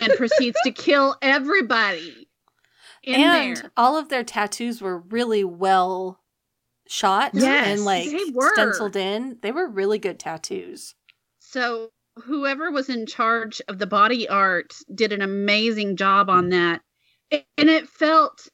[0.00, 2.28] and proceeds to kill everybody.
[3.06, 3.70] and there.
[3.76, 6.20] all of their tattoos were really well
[6.86, 8.08] shot Yes, and like
[8.52, 9.38] stenciled in.
[9.42, 10.94] They were really good tattoos.
[11.38, 11.90] So
[12.24, 16.82] whoever was in charge of the body art did an amazing job on that.
[17.30, 18.48] And it felt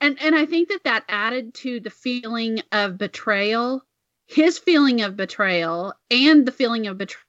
[0.00, 3.82] and and I think that that added to the feeling of betrayal,
[4.26, 7.24] his feeling of betrayal and the feeling of betrayal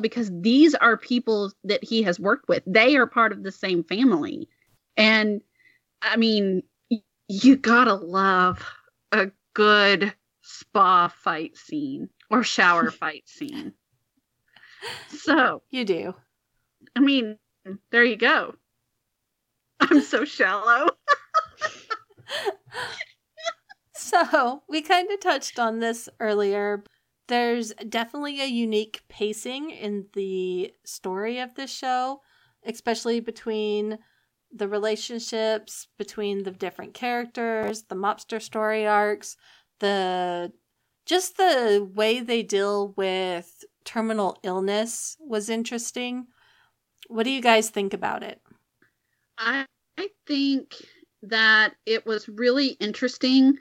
[0.00, 2.62] because these are people that he has worked with.
[2.66, 4.48] They are part of the same family.
[4.96, 5.42] And
[6.02, 6.62] I mean,
[7.28, 8.64] you got to love
[9.12, 10.12] a good
[10.42, 13.72] spa fight scene or shower fight scene.
[15.08, 16.14] So, You do.
[16.94, 17.38] I mean,
[17.90, 18.54] there you go.
[19.80, 20.88] I'm so shallow.
[23.98, 26.84] So, we kind of touched on this earlier.
[27.28, 32.20] There's definitely a unique pacing in the story of this show,
[32.64, 33.98] especially between
[34.52, 39.36] the relationships between the different characters, the mobster story arcs,
[39.80, 40.52] the
[41.04, 46.26] just the way they deal with terminal illness was interesting.
[47.08, 48.40] What do you guys think about it?
[49.38, 49.66] I,
[49.98, 50.74] I think
[51.22, 53.58] that it was really interesting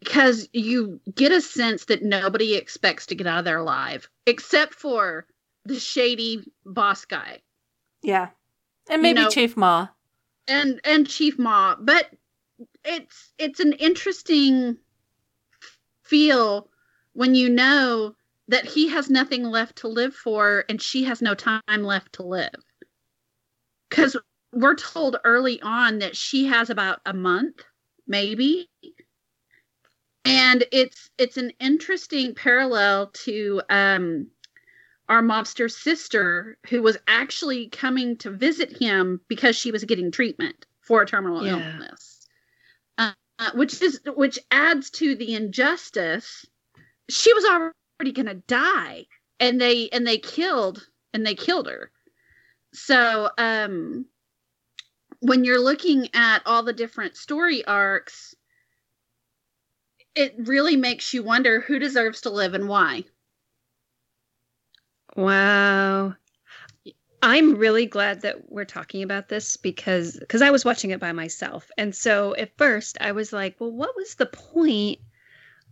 [0.00, 4.74] because you get a sense that nobody expects to get out of there alive, except
[4.74, 5.26] for
[5.64, 7.40] the shady boss guy
[8.02, 8.28] Yeah.
[8.88, 9.88] And You maybe know- Chief Ma.
[10.46, 11.76] and and Chief Ma.
[11.78, 12.10] But
[12.84, 14.78] it's it's an interesting
[16.02, 16.70] feel
[17.12, 18.14] when you know
[18.48, 22.22] that he has nothing left to live for and she has no time left to
[22.22, 22.54] live.
[23.90, 24.16] Because
[24.54, 27.62] we're told early on that she has about a month,
[28.06, 28.70] maybe.
[30.24, 34.28] And it's it's an interesting parallel to um
[35.08, 40.66] our mobster sister who was actually coming to visit him because she was getting treatment
[40.80, 41.54] for a terminal Yeah.
[41.54, 42.26] illness.
[42.98, 46.44] Uh, uh, which is which adds to the injustice.
[47.08, 49.06] She was already going to die
[49.40, 51.90] and they and they killed and they killed her.
[52.74, 54.06] So um
[55.20, 58.34] when you're looking at all the different story arcs
[60.18, 63.04] it really makes you wonder who deserves to live and why
[65.16, 66.14] Wow.
[67.22, 71.10] I'm really glad that we're talking about this because because I was watching it by
[71.12, 71.68] myself.
[71.76, 75.00] And so at first I was like, well, what was the point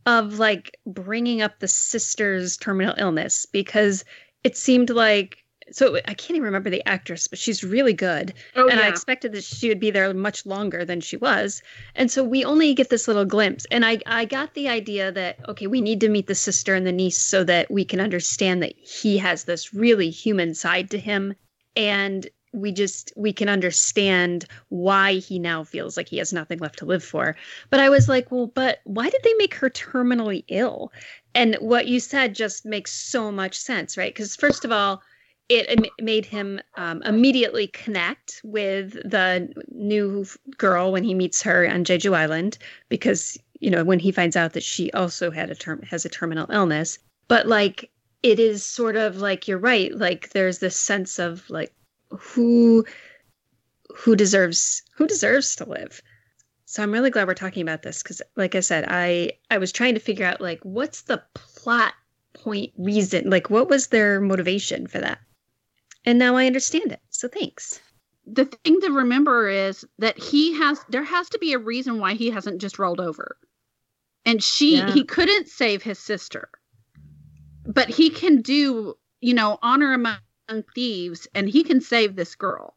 [0.06, 4.04] of like bringing up the sister's terminal illness because
[4.42, 8.32] it seemed like so I can't even remember the actress, but she's really good.
[8.54, 11.62] oh and I expected that she would be there much longer than she was.
[11.94, 13.66] And so we only get this little glimpse.
[13.70, 16.86] And I, I got the idea that, okay, we need to meet the sister and
[16.86, 20.98] the niece so that we can understand that he has this really human side to
[20.98, 21.34] him.
[21.74, 26.78] And we just, we can understand why he now feels like he has nothing left
[26.78, 27.36] to live for.
[27.70, 30.92] But I was like, well, but why did they make her terminally ill?
[31.34, 34.14] And what you said just makes so much sense, right?
[34.14, 35.02] Because, first of all,
[35.48, 41.84] it made him um, immediately connect with the new girl when he meets her on
[41.84, 45.82] Jeju Island because you know when he finds out that she also had a term
[45.82, 46.98] has a terminal illness.
[47.28, 47.90] But like
[48.22, 49.96] it is sort of like you're right.
[49.96, 51.72] Like there's this sense of like
[52.10, 52.84] who
[53.94, 56.02] who deserves who deserves to live.
[56.64, 59.70] So I'm really glad we're talking about this because, like I said, I I was
[59.70, 61.94] trying to figure out like what's the plot
[62.34, 65.18] point reason like what was their motivation for that
[66.06, 67.00] and now i understand it.
[67.10, 67.80] So thanks.
[68.26, 72.14] The thing to remember is that he has there has to be a reason why
[72.14, 73.36] he hasn't just rolled over.
[74.24, 74.86] And she Yeah.
[74.86, 76.48] he couldn't save his sister.
[77.64, 80.18] But he can do you know honor among
[80.74, 82.76] thieves and he can save this girl.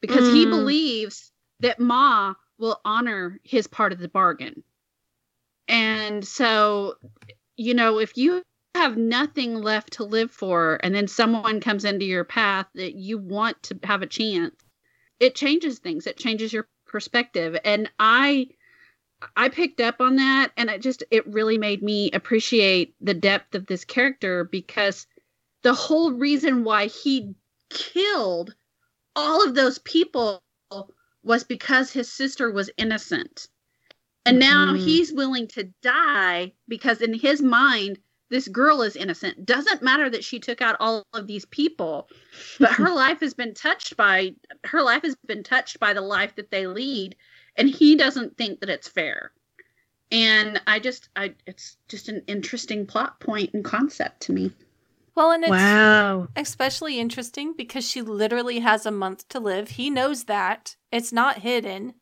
[0.00, 0.50] Because he Mm.
[0.50, 4.64] believes that ma will honor his part of the bargain.
[5.68, 6.96] And so
[7.56, 8.42] you know if you
[8.74, 13.18] have nothing left to live for and then someone comes into your path that you
[13.18, 14.54] want to have a chance
[15.22, 16.08] it changes things.
[16.08, 17.56] It changes your perspective.
[17.64, 18.48] And i
[19.36, 23.54] i picked up on that and it just it really made me appreciate the depth
[23.54, 25.06] of this character because
[25.62, 27.32] the whole reason why he
[27.70, 28.52] killed
[29.14, 30.42] all of those people
[31.22, 33.46] was because his sister was innocent.
[34.26, 34.84] And now Mhm.
[34.84, 38.00] he's willing to die because in his mind
[38.32, 42.08] this girl is innocent doesn't matter that she took out all of these people
[42.58, 44.32] but her life has been touched by
[44.64, 47.14] her life has been touched by the life that they lead
[47.56, 49.30] and he doesn't think that it's fair
[50.10, 54.50] and i just i it's just an interesting plot point and concept to me
[55.14, 56.28] Well, and it's wow.
[56.36, 59.68] especially interesting because she literally has a month to live.
[59.76, 60.76] He knows that.
[60.90, 61.94] It's not hidden.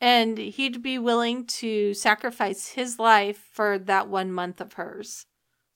[0.00, 5.26] And he'd be willing to sacrifice his life for that one month of hers.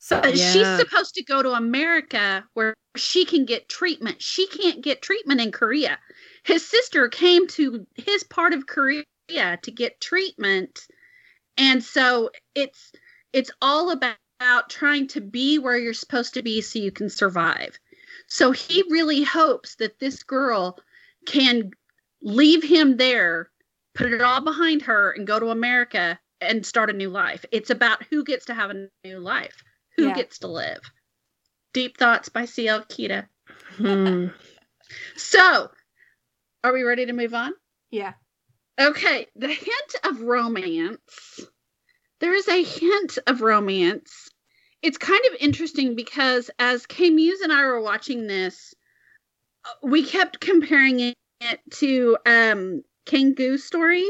[0.05, 4.21] So, But she's supposed to go to America where she can get treatment.
[4.21, 5.97] She can't get treatment in Korea.
[6.43, 9.05] His sister came to his part of Korea
[9.37, 10.89] to get treatment.
[11.57, 12.91] And so it's
[13.33, 14.17] it's all about
[14.69, 17.79] trying to be where you're supposed to be so you can survive.
[18.27, 20.81] So he really hopes that this girl
[21.27, 21.71] can
[22.23, 23.51] leave him there,
[23.95, 27.45] put it all behind her and go to America and start a new life.
[27.53, 29.63] It's about who gets to have a new life
[29.97, 30.15] who Yeah.
[30.15, 30.81] gets to live.
[31.73, 32.85] Deep Thoughts by C.L.
[32.85, 33.27] Kita.
[33.77, 34.27] Hmm.
[35.17, 35.71] So,
[36.63, 37.53] are we ready to move on?
[37.91, 38.13] yeah.
[38.79, 41.41] Okay, the hint of romance.
[42.21, 44.29] There is a hint of romance.
[44.83, 48.75] It's kind of interesting because as K Muse and I were watching this,
[49.83, 51.17] we kept comparing it
[51.73, 54.05] to um Kang Goo's story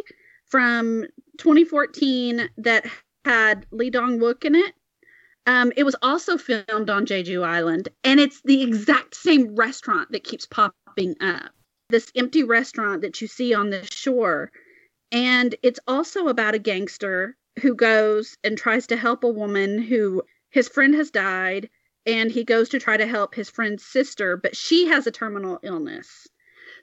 [0.46, 1.04] from
[1.38, 2.86] 2014 that
[3.24, 4.72] had Lee Dong Wook in it.
[5.46, 10.24] Um, it was also filmed on Jeju Island, and it's the exact same restaurant that
[10.24, 11.50] keeps popping up.
[11.90, 14.50] This empty restaurant that you see on the shore.
[15.10, 20.22] And it's also about a gangster who goes and tries to help a woman who
[20.50, 21.68] his friend has died,
[22.06, 25.58] and he goes to try to help his friend's sister, but she has a terminal
[25.62, 26.28] illness.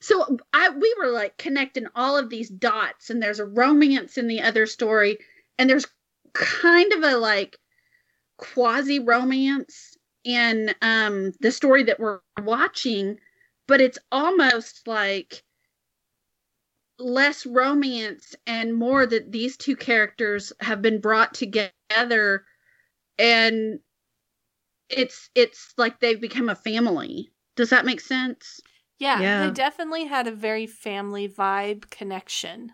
[0.02, 4.28] So I we were like connecting all of these dots, and there's a romance in
[4.28, 5.18] the other story,
[5.58, 5.88] and there's
[6.34, 7.58] kind of a like
[8.40, 13.20] quasi romance in um the story that we're watching,
[13.68, 15.44] but it's almost like
[16.98, 22.46] less romance and more that these two characters have been brought together
[23.18, 23.80] and
[24.90, 27.30] it's it's like they've become a family.
[27.56, 28.60] Does that make sense?
[29.00, 29.22] Yeah.
[29.22, 29.48] Yeah.
[29.48, 32.74] They definitely had a very family vibe connection.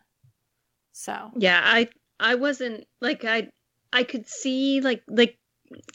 [0.91, 1.89] So, Yeah, I
[2.19, 3.49] I wasn't like I
[3.91, 5.37] I could see like like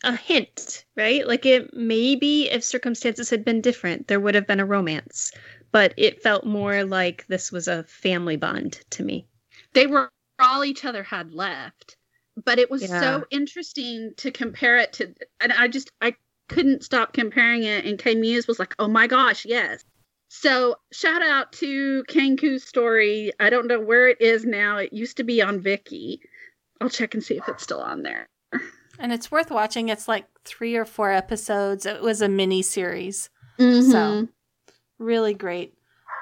[0.05, 1.27] a hint, right?
[1.27, 5.33] Like it maybe if circumstances had been different, there would have been a romance,
[5.73, 9.27] but it felt more like this was a family bond to me.
[9.73, 11.97] They were all each other had left.
[12.45, 13.01] But it was Yeah.
[13.01, 16.15] so interesting to compare it to and I just I
[16.49, 19.85] couldn't stop comparing it and K Muse was like, "Oh my gosh, yes."
[20.33, 23.33] So, shout out to Kang Goo's story.
[23.41, 24.79] I don't know where it is now.
[24.79, 26.21] It used to be on Viki.
[26.81, 28.29] I'll check and see if it's still on there.
[29.01, 29.89] And it's worth watching.
[29.89, 31.87] It's like three or four episodes.
[31.87, 33.31] It was a mini series.
[33.59, 33.91] Mm-hmm.
[33.91, 34.29] So,
[34.99, 35.75] really great.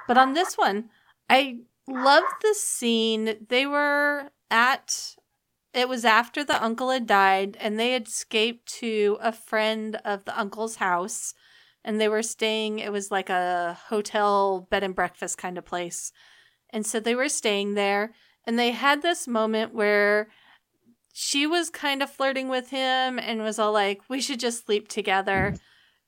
[0.06, 0.88] But on this one,
[1.28, 3.36] I love the scene.
[3.48, 5.16] They were at,
[5.74, 10.24] it was after the uncle had died, and they had escaped to a friend of
[10.24, 11.34] the uncle's house.
[11.84, 16.12] And they were staying, it was like a hotel bed and breakfast kind of place.
[16.70, 18.12] And so they were staying there,
[18.44, 20.28] and they had this moment where
[21.20, 24.86] she was kind of flirting with him and was all like, we should just sleep
[24.86, 25.52] together.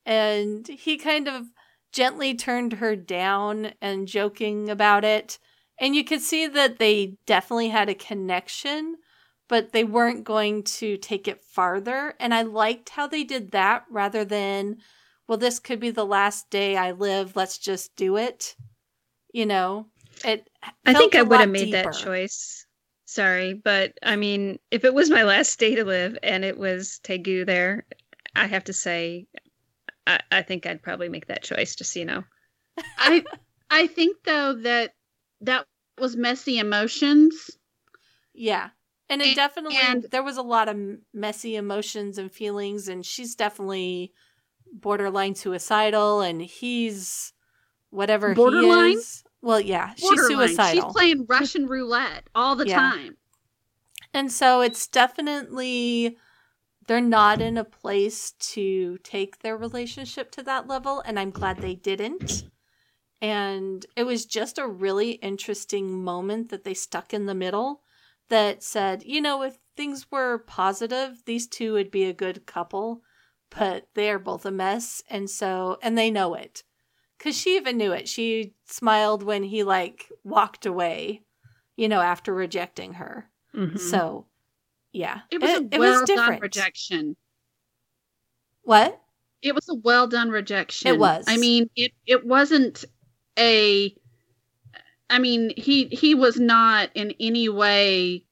[0.07, 1.47] And he kind of
[1.93, 5.41] gently turned her down and joking about it.
[5.81, 8.99] And you could see that they definitely had a connection,
[9.49, 12.15] but they weren't going to take it farther.
[12.21, 14.77] And I liked how they did that rather than,
[15.27, 17.35] well, this could be the last day I live.
[17.35, 18.55] Let's just do it.
[19.33, 19.87] You know,
[20.25, 20.49] it.
[20.87, 22.65] I think I would have made that choice.
[23.11, 27.01] Sorry, but I mean, if it was my last day to live and it was
[27.03, 27.85] Tegu there,
[28.37, 29.27] I have to say,
[30.07, 31.75] I, I think I'd probably make that choice.
[31.75, 32.23] Just so you know.
[32.99, 33.25] I
[33.71, 34.95] I think though that
[35.41, 35.67] that
[35.99, 37.51] was messy emotions.
[38.33, 38.69] Yeah.
[39.09, 40.77] And it And- definitely, and- there was a lot of
[41.13, 44.13] messy emotions and feelings, and she's definitely
[44.73, 47.33] borderline suicidal, and he's
[47.91, 48.91] whatever Borderline?
[48.91, 49.25] he is.
[49.43, 50.63] Well, yeah, she's suicidal.
[50.63, 52.67] She's playing Russian roulette all the Yeah.
[52.67, 53.19] time.
[54.13, 56.19] And so it's definitely
[56.89, 61.61] they're not in a place to take their relationship to that level and I'm glad
[61.61, 62.45] they didn't.
[63.23, 67.83] And it was just a really interesting moment that they stuck in the middle
[68.29, 73.03] that said, you know, if things were positive, these two would be a good couple,
[73.51, 76.65] but they are both a mess and so and they know it.
[77.21, 78.09] Cuz she even knew it.
[78.09, 81.23] She smiled when he like walked away,
[81.77, 83.31] you know, after rejecting her.
[83.55, 83.79] Mhm.
[83.79, 84.27] So,
[84.93, 87.17] yeah, It was a it well was done rejection.
[88.63, 89.01] What?
[89.43, 90.89] It was a well done rejection.
[90.89, 91.25] It was.
[91.29, 92.85] I mean, it it wasn't
[93.39, 93.95] a.
[95.11, 98.25] I mean, he he was not in any way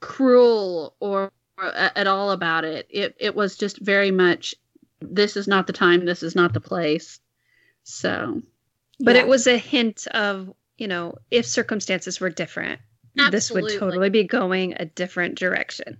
[0.00, 2.86] cruel or, or at all about it.
[2.90, 4.54] It it was just very much
[5.00, 7.18] this is not the time, this is not the place.
[7.84, 8.42] So,
[9.00, 9.22] but Yeah.
[9.22, 12.80] it was a hint of, you know, if circumstances were different,
[13.30, 15.98] this would totally be going a different direction.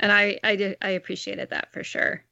[0.00, 2.24] And I I did I appreciated that for sure.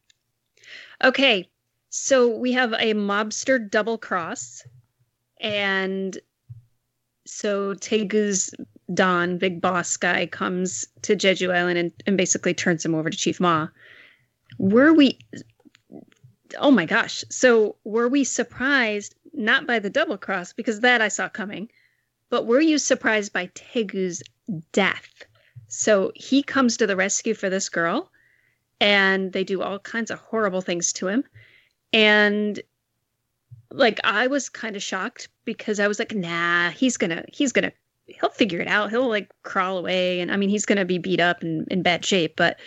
[1.05, 1.49] Okay.
[1.91, 4.63] So we have a mobster double cross
[5.41, 6.19] and
[7.27, 8.55] so Tegu's
[8.95, 13.17] Don, big boss guy, comes to Jeju Island and, and basically turns him over to
[13.17, 13.69] Chief Ma.
[14.59, 15.19] Were we
[16.59, 17.25] oh my gosh.
[17.31, 21.71] So were we surprised not by the double cross because that I saw coming,
[22.31, 24.23] but were you surprised by Tegu's
[24.73, 25.25] death?
[25.69, 28.11] So he comes to the rescue for this girl
[28.81, 31.25] and they do all kinds of horrible things to him.
[31.93, 32.61] And
[33.71, 37.73] like I was kind of shocked because I was like, nah, he's gonna he's gonna
[38.07, 38.91] he'll figure it out.
[38.91, 42.05] He'll like crawl away and I mean he's gonna be beat up and in bad
[42.05, 42.59] shape, but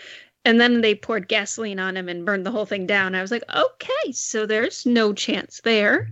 [0.46, 3.16] and then they poured gasoline on him and burned the whole thing down.
[3.16, 6.12] I was like, okay, so there's no chance there.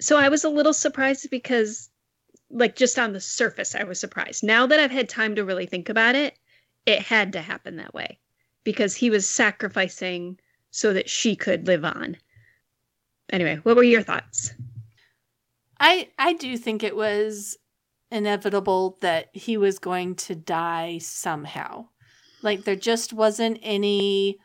[0.00, 1.90] So I was a little surprised because,
[2.48, 4.44] like, just on the surface, I was surprised.
[4.44, 6.38] Now that I've had time to really think about it,
[6.86, 8.20] it had to happen that way
[8.64, 10.38] because he was sacrificing
[10.70, 12.16] so that she could live on.
[13.32, 14.54] Anyway, what were your thoughts?
[15.78, 17.56] I I do think it was
[18.10, 21.89] inevitable that he was going to die somehow.
[22.42, 24.38] Like there just wasn't any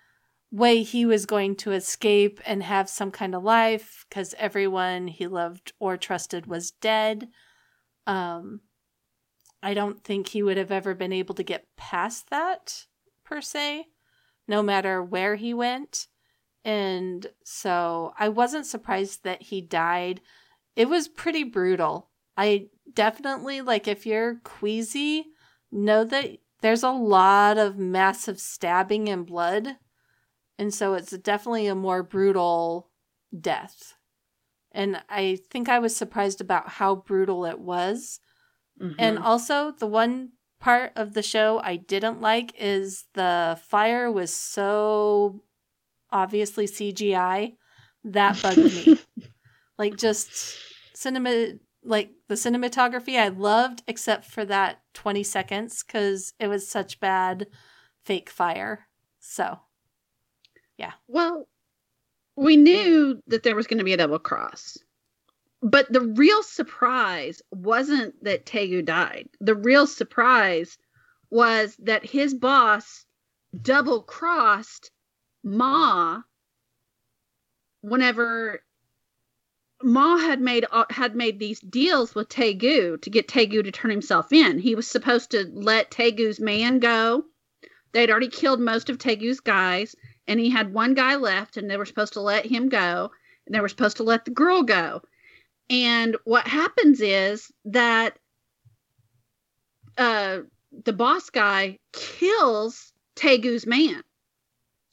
[0.51, 5.27] way he was going to escape and have some kind of life cuz everyone he
[5.27, 7.29] loved or trusted was dead.
[8.07, 8.61] Um
[9.61, 12.85] I don't think he would have ever been able to get past that
[13.23, 13.87] per se,
[14.47, 16.07] no matter where he went.
[16.63, 20.21] And so I wasn't surprised that he died
[20.75, 22.09] it was pretty brutal.
[22.37, 25.27] I definitely like if you're queasy,
[25.71, 29.77] know that there's a lot of massive stabbing and blood.
[30.57, 32.89] And so it's definitely a more brutal
[33.37, 33.93] death.
[34.71, 38.19] And I think I was surprised about how brutal it was.
[38.81, 38.95] Mm-hmm.
[38.99, 44.33] And also, the one part of the show I didn't like is the fire was
[44.33, 45.43] so
[46.11, 47.55] obviously CGI.
[48.03, 48.99] That bugged me.
[49.77, 50.57] like just
[50.93, 51.53] cinema
[51.85, 57.47] like the cinematography I loved except for that 20 seconds cuz it was such bad
[58.03, 58.87] fake fire.
[59.19, 59.59] So,
[60.77, 60.93] yeah.
[61.07, 61.47] Well,
[62.35, 64.77] we knew that there was going to be a double cross.
[65.61, 69.29] But the real surprise wasn't that Tegu died.
[69.39, 70.77] The real surprise
[71.31, 73.05] was that his boss
[73.61, 74.91] double crossed
[75.43, 76.21] Ma
[77.81, 78.63] whenever
[79.85, 83.91] Ma had made uh, had made these deals with Tegu to get Tegu to turn
[83.91, 84.57] himself in.
[84.57, 87.25] He was supposed to let Tegu's man go.
[87.91, 89.95] They'd already killed most of Tegu's guys
[90.27, 93.11] and he had one guy left and they were supposed to let him go
[93.45, 95.01] and they were supposed to let the girl go
[95.69, 98.17] and what happens is that
[99.97, 100.39] uh
[100.83, 104.03] the boss guy kills tegu's man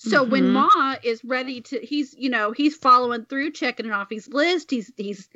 [0.02, 0.52] so when Mhm.
[0.52, 4.70] ma is ready to he's you know he's following through checking it off his list
[4.70, 5.28] he's he's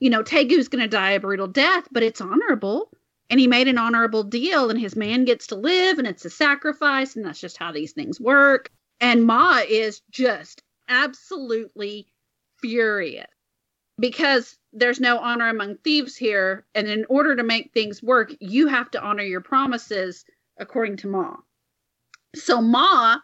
[0.00, 2.90] you know tegu's gonna die a brutal death but it's honorable
[3.30, 6.30] and he made an honorable deal and his man gets to live and it's a
[6.30, 8.70] sacrifice and that's just how these things work
[9.00, 12.06] and Ma is just absolutely
[12.58, 13.26] furious
[13.98, 16.64] because there's no honor among thieves here.
[16.74, 20.24] And in order to make things work, you have to honor your promises,
[20.58, 21.36] according to Ma.
[22.34, 23.18] So Ma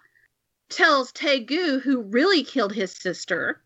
[0.71, 3.63] tells Tegu, who really killed his sister,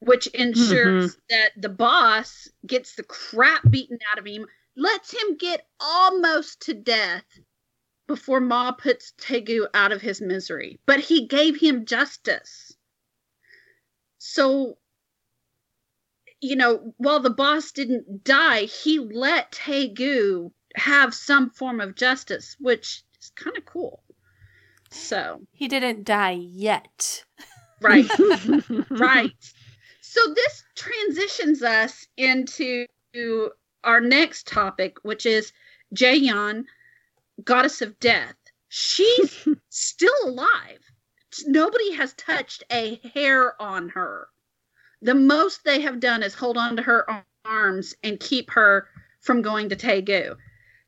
[0.00, 1.20] which ensures mm-hmm.
[1.28, 6.74] that the boss gets the crap beaten out of him, lets him get almost to
[6.74, 7.24] death
[8.06, 10.80] before Ma puts Tegu out of his misery.
[10.86, 12.72] But he gave him justice.
[14.18, 14.78] So,
[16.40, 22.56] you know, while the boss didn't die, he let Tegu have some form of justice,
[22.58, 24.02] which is kind of cool.
[24.90, 27.24] So, he didn't die yet.
[27.80, 28.08] right,
[28.90, 29.52] right.
[30.00, 32.86] So, this transitions us into
[33.84, 35.52] our next topic, which is
[35.94, 36.64] Jaeyeon,
[37.44, 38.34] goddess of death.
[38.68, 40.80] She's still alive.
[41.46, 44.28] Nobody has touched a hair on her.
[45.02, 48.88] The most they have done is hold on to her arms and keep her
[49.20, 50.36] from going to Tegu.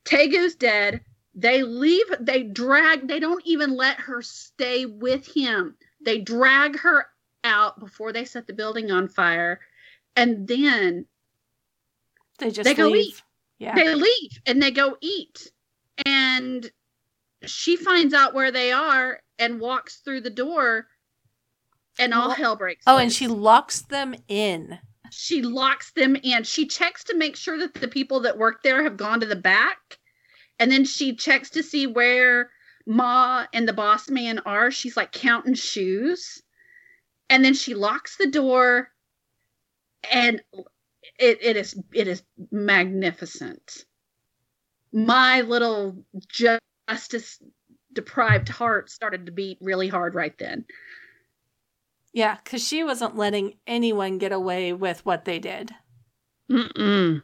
[0.05, 1.01] Tegu's dead.
[1.35, 5.77] They leave, they drag, they don't even let her stay with him.
[6.05, 7.07] They drag her
[7.45, 9.61] out before they set the building on fire.
[10.15, 11.07] And then
[12.39, 13.07] They just They go leave.
[13.07, 13.23] eat.
[13.59, 13.75] Yeah.
[13.75, 15.51] they leave and they go eat.
[16.05, 16.71] And
[17.45, 20.87] she finds out where they are and walks through the door
[21.99, 23.03] and all hell breaks Oh, loose.
[23.03, 24.79] and she locks them in.
[25.11, 26.43] she locks them in.
[26.45, 29.37] She checks to make sure that the people that work there have gone to the
[29.37, 29.99] back.
[30.63, 32.51] And then she checks to see where
[32.87, 34.71] Ma and the boss man are.
[34.71, 36.41] She's like counting shoes.
[37.29, 38.93] And then she locks the door
[40.09, 40.41] and
[41.19, 43.87] it, it is it is magnificent.
[44.93, 47.43] My little justice
[47.93, 50.65] deprived heart started to beat really hard right then.
[52.13, 55.73] Yeah, because she wasn't letting anyone get away with what they did.
[56.49, 57.23] Mm-mm.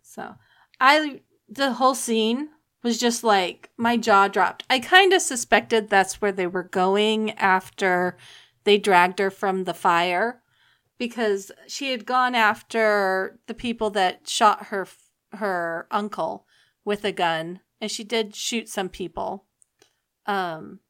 [0.00, 0.34] So
[0.80, 1.20] I
[1.50, 2.48] the whole scene
[2.82, 4.64] was just like my jaw dropped.
[4.70, 8.16] I kind of suspected that's where they were going after
[8.64, 10.42] they dragged her from the fire
[10.96, 14.86] because she had gone after the people that shot her
[15.32, 16.46] her uncle
[16.84, 19.44] with a gun and she did shoot some people.
[20.26, 20.80] Um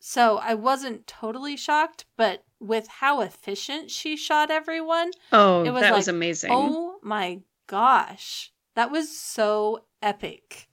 [0.00, 5.82] so I wasn't totally shocked, but with how efficient she shot everyone, Oh, It was
[5.82, 6.50] that was amazing.
[6.52, 8.52] Oh my gosh.
[8.78, 10.68] That was so epic.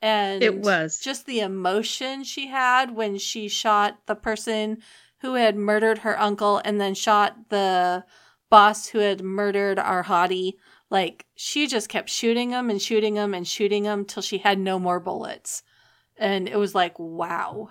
[0.00, 1.00] And It was.
[1.00, 4.78] just the emotion she had when she shot the person
[5.22, 8.04] who had murdered her uncle and then shot the
[8.50, 10.52] boss who had murdered our hottie.
[10.90, 14.60] Like she just kept shooting him and shooting him and shooting him till she had
[14.60, 15.64] no more bullets.
[16.16, 17.68] And it was like, wow.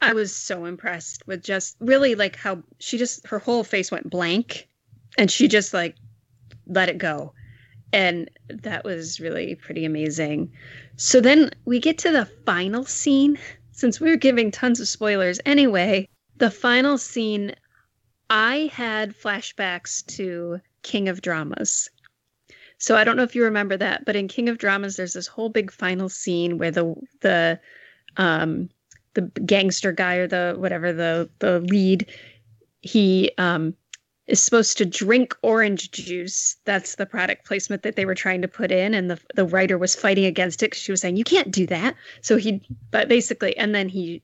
[0.00, 4.08] I was so impressed with just really like how she just her whole face went
[4.08, 4.70] blank
[5.18, 5.96] and she just like
[6.66, 7.34] let it go.
[7.92, 10.52] And that was really pretty amazing.
[10.96, 13.38] So then we get to the final scene.
[13.72, 17.54] Since we are giving tons of spoilers anyway, the final scene,
[18.28, 21.88] I had flashbacks to King of Dramas.
[22.78, 25.26] So I don't know if you remember that, but in King of Dramas, there's this
[25.26, 27.60] whole big final scene where the the
[28.16, 28.68] um,
[29.14, 32.06] the gangster guy or the whatever the the lead
[32.82, 33.74] he um
[34.28, 36.56] is supposed to drink orange juice.
[36.66, 39.78] That's the product placement that they were trying to put in and the the writer
[39.78, 40.74] was fighting against it.
[40.74, 41.96] she was saying you can't do that.
[42.20, 44.22] So he but basically and then he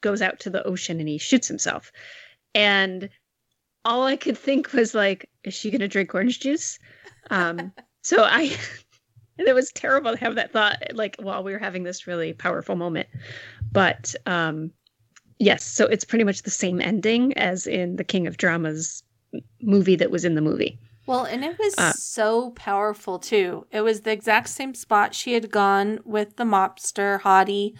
[0.00, 1.92] goes out to the ocean and he shoots himself.
[2.54, 3.10] And
[3.84, 6.78] all i could think was like is she going to drink orange juice?
[7.30, 7.72] Um
[8.02, 8.56] so i
[9.38, 12.32] and it was terrible to have that thought like while we were having this really
[12.32, 13.08] powerful moment.
[13.72, 14.70] But um
[15.40, 19.02] yes so it's pretty much the same ending as in the king of dramas
[19.62, 23.66] movie that was in the movie Well, and it was Uh, so powerful too.
[23.72, 27.74] It was the exact same spot she had gone with the mobster hottie,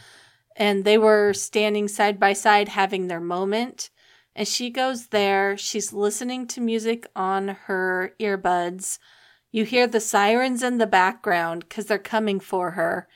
[0.57, 3.91] and they were standing side by side having their moment.
[4.35, 8.99] And she goes there, she's listening to music on her earbuds.
[9.51, 13.07] You hear the sirens in the background because they're coming for her,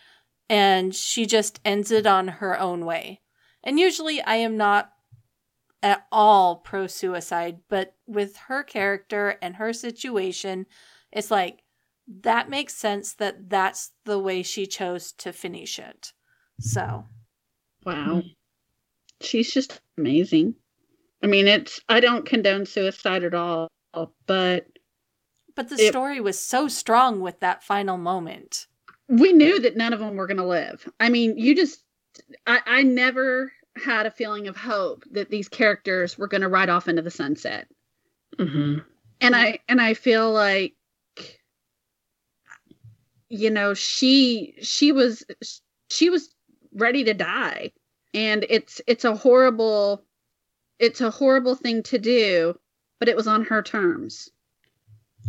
[0.48, 3.22] and she just ends it on her own way.
[3.64, 4.92] And usually I am not
[5.82, 10.66] at all pro suicide, but with her character and her situation,
[11.12, 11.62] it's like
[12.22, 16.12] that makes sense that that's the way she chose to finish it.
[16.60, 17.04] So,
[17.84, 17.94] Wow.
[18.06, 18.28] Mm-hmm.
[19.20, 20.54] She's just amazing.
[21.22, 23.68] I mean, it's, I don't condone suicide at all,
[24.26, 24.66] but
[25.54, 28.66] but the It- story was so strong with that final moment.
[29.08, 30.86] we knew that none of them were going to live.
[31.00, 31.82] I mean, you just,
[32.46, 33.52] I, I never
[33.82, 37.10] had a feeling of hope that these characters were going to ride off into the
[37.10, 37.68] sunset.
[38.38, 38.78] mm-hmm.
[39.20, 40.74] And I, and I feel like,
[43.28, 45.24] you know, she, she was,
[45.90, 46.34] she was
[46.74, 47.72] ready to die.
[48.14, 50.04] And it's, it's a horrible,
[50.78, 52.58] it's a horrible thing to do,
[52.98, 54.30] but it was on her terms.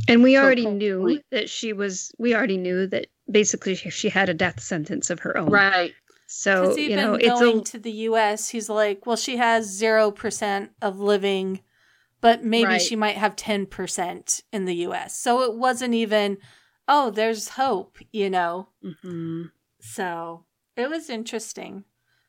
[0.08, 3.90] and we So already knew point- that she was we already knew that basically she,
[3.90, 5.94] she had a death sentence of her own Right.
[6.28, 9.38] So Because you even know it's going a to the US, he's like, well, she
[9.38, 11.62] has 0% of living,
[12.22, 12.82] but maybe Right.
[12.82, 15.18] she might have 10% in the US.
[15.18, 16.40] So it wasn't even,
[16.88, 18.70] oh, there's hope, you know?
[18.84, 19.52] Mhm.
[19.80, 21.86] So it was interesting.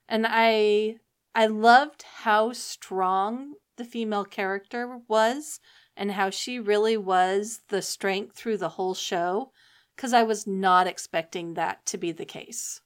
[0.08, 0.98] And I
[1.34, 5.60] I loved how strong the female character was
[5.96, 9.52] and how she really was the strength through the whole show
[9.94, 12.80] because I was not expecting that to be the case.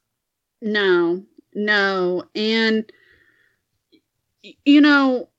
[0.63, 2.23] No, no.
[2.33, 2.91] And,
[4.65, 5.29] you know,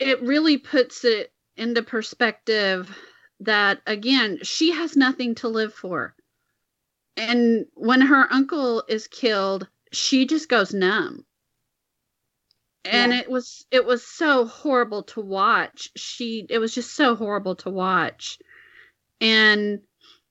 [0.00, 2.96] it really puts it into perspective
[3.40, 6.14] that, again, she has nothing to live for.
[7.18, 11.26] And when her uncle is killed, she just goes numb.
[12.84, 13.20] And Yeah.
[13.20, 15.90] it was it was so horrible to watch.
[15.96, 18.38] She it was just so horrible to watch.
[19.20, 19.80] And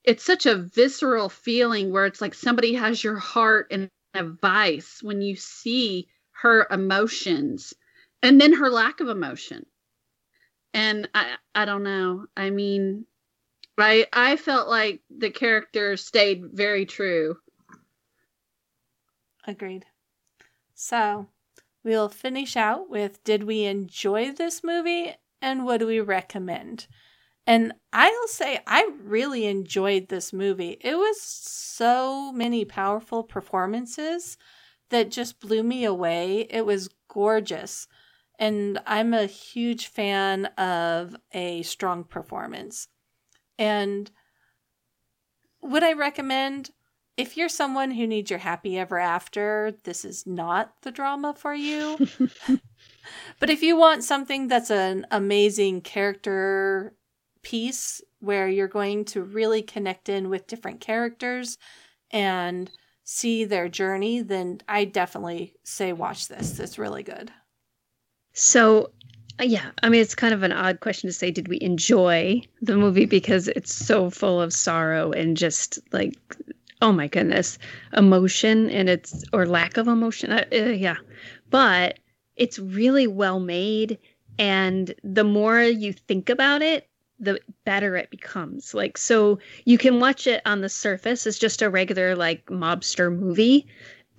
[0.08, 5.04] it's such a visceral feeling where it's like somebody has your heart in a vice
[5.04, 7.74] when you see her emotions
[8.24, 9.66] and then her lack of emotion.
[10.74, 12.26] And I I don't know.
[12.38, 13.06] I mean,
[13.78, 17.38] I I felt like the character stayed very true.
[19.46, 19.86] Agreed.
[20.74, 21.28] So,
[21.84, 26.88] we'll finish out with did we enjoy this movie and what do we recommend?
[27.48, 30.78] And I'll say I really enjoyed this movie.
[30.82, 34.38] It was so many powerful performances
[34.90, 36.42] that just blew me away.
[36.50, 37.88] It was gorgeous.
[38.38, 42.90] And I'm a huge fan of a strong performance.
[43.58, 44.12] And
[45.62, 46.72] would I recommend
[47.16, 51.56] if you're someone who needs your happy ever after, this is not the drama for
[51.56, 51.98] you.
[53.40, 56.94] but if you want something that's an amazing character
[57.48, 61.58] piece where you're going to really connect in with different characters
[62.12, 62.70] and
[63.06, 66.60] see their journey, then I definitely say watch this.
[66.60, 67.32] It's really good.
[68.34, 68.92] So,
[69.40, 72.42] uh, yeah, I mean, it's kind of an odd question to say, did we enjoy
[72.62, 73.06] the movie?
[73.06, 76.16] Because it's so full of sorrow and just like,
[76.82, 77.58] oh my goodness,
[77.94, 80.34] emotion and it's, or lack of emotion.
[80.34, 80.98] Uh, uh, yeah.
[81.50, 82.00] But
[82.36, 84.00] it's really well made.
[84.38, 86.90] And the more you think about it,
[87.20, 88.74] the better it becomes.
[88.74, 93.16] Like, so you can watch it on the surface as just a regular, like, mobster
[93.16, 93.68] movie.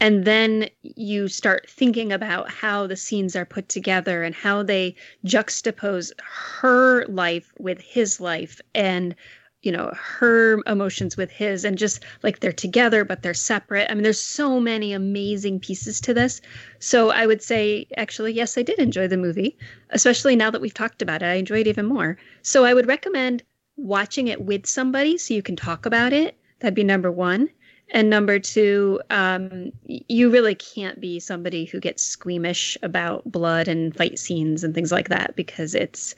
[0.01, 4.95] And then you start thinking about how the scenes are put together and how they
[5.27, 6.13] juxtapose
[6.61, 9.15] her life with his life and
[9.63, 13.91] you know her emotions with his and just like they're together but they're separate.
[13.91, 16.41] I mean there's so many amazing pieces to this.
[16.79, 19.57] So i would say actually yes i did enjoy the movie
[19.91, 21.27] especially now that we've talked about it.
[21.27, 22.17] I enjoyed it even more.
[22.43, 23.43] So i would recommend
[23.77, 26.37] watching it with somebody so you can talk about it.
[26.61, 27.49] That'd be number one.
[27.91, 33.97] And number two um, you really can't be somebody who gets squeamish about blood and
[33.97, 36.15] fight scenes and things like that because it's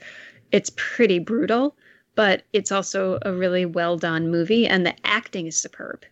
[0.51, 1.75] it's pretty brutal
[2.15, 6.05] but it's also a really well done movie and the acting is superb.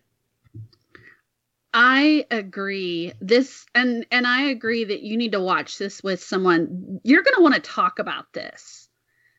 [1.72, 3.12] I agree.
[3.20, 7.00] This and and I agree that you need to watch this with someone.
[7.04, 8.88] You're going to want to talk about this.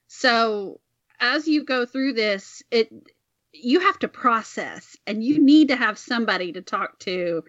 [0.07, 0.79] So,
[1.19, 2.89] as you go through this, it
[3.53, 7.43] you have to process and you need to have somebody to talk to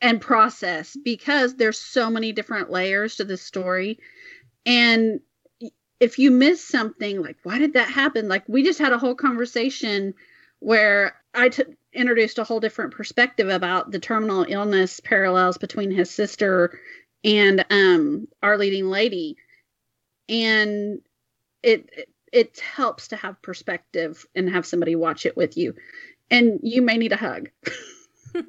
[0.00, 3.98] and process because there's so many different layers to the story
[4.64, 5.20] and
[6.00, 8.28] if you miss something like why did that happen?
[8.28, 10.14] Like we just had a whole conversation
[10.60, 16.10] where I t- introduced a whole different perspective about the terminal illness parallels between his
[16.10, 16.78] sister
[17.24, 19.36] and um, our leading lady.
[20.28, 21.00] And
[21.62, 25.74] it, it it helps to have perspective and have somebody watch it with you.
[26.30, 27.50] And you may need a hug.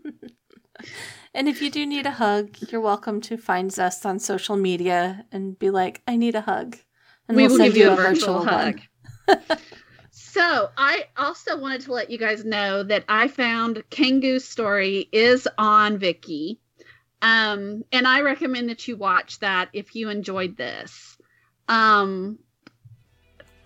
[1.34, 5.26] And if you do need a hug you're welcome to find us on social media
[5.32, 6.78] and be like i need a hug
[7.28, 8.82] and we we'll will give you a, virtual, virtual hug.
[10.12, 15.10] so I also wanted to let you guys know that I found Kang Goo's story
[15.12, 16.58] is on Viki.
[17.22, 21.18] Um, and I recommend that you watch that if you enjoyed this.
[21.68, 22.40] Um,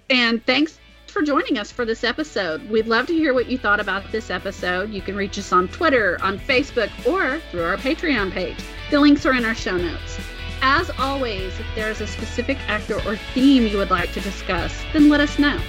[0.09, 2.69] and thanks for joining us for this episode.
[2.69, 4.91] We'd love to hear what you thought about this episode.
[4.91, 8.57] You can reach us on Twitter, on Facebook, or through our Patreon page.
[8.89, 10.19] The links are in our show notes.
[10.63, 14.73] As always, if there is a specific actor or theme you would like to discuss,
[14.93, 15.59] then let us know.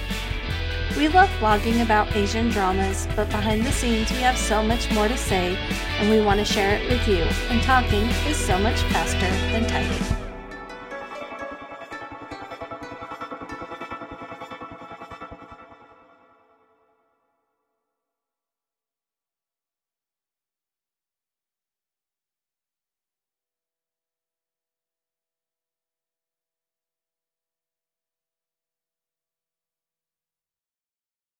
[0.95, 5.07] We love blogging about Asian dramas, but behind the scenes we have so much more
[5.07, 5.55] to say,
[5.97, 9.19] and we want to share it with you, and talking is so much faster
[9.51, 10.22] than typing.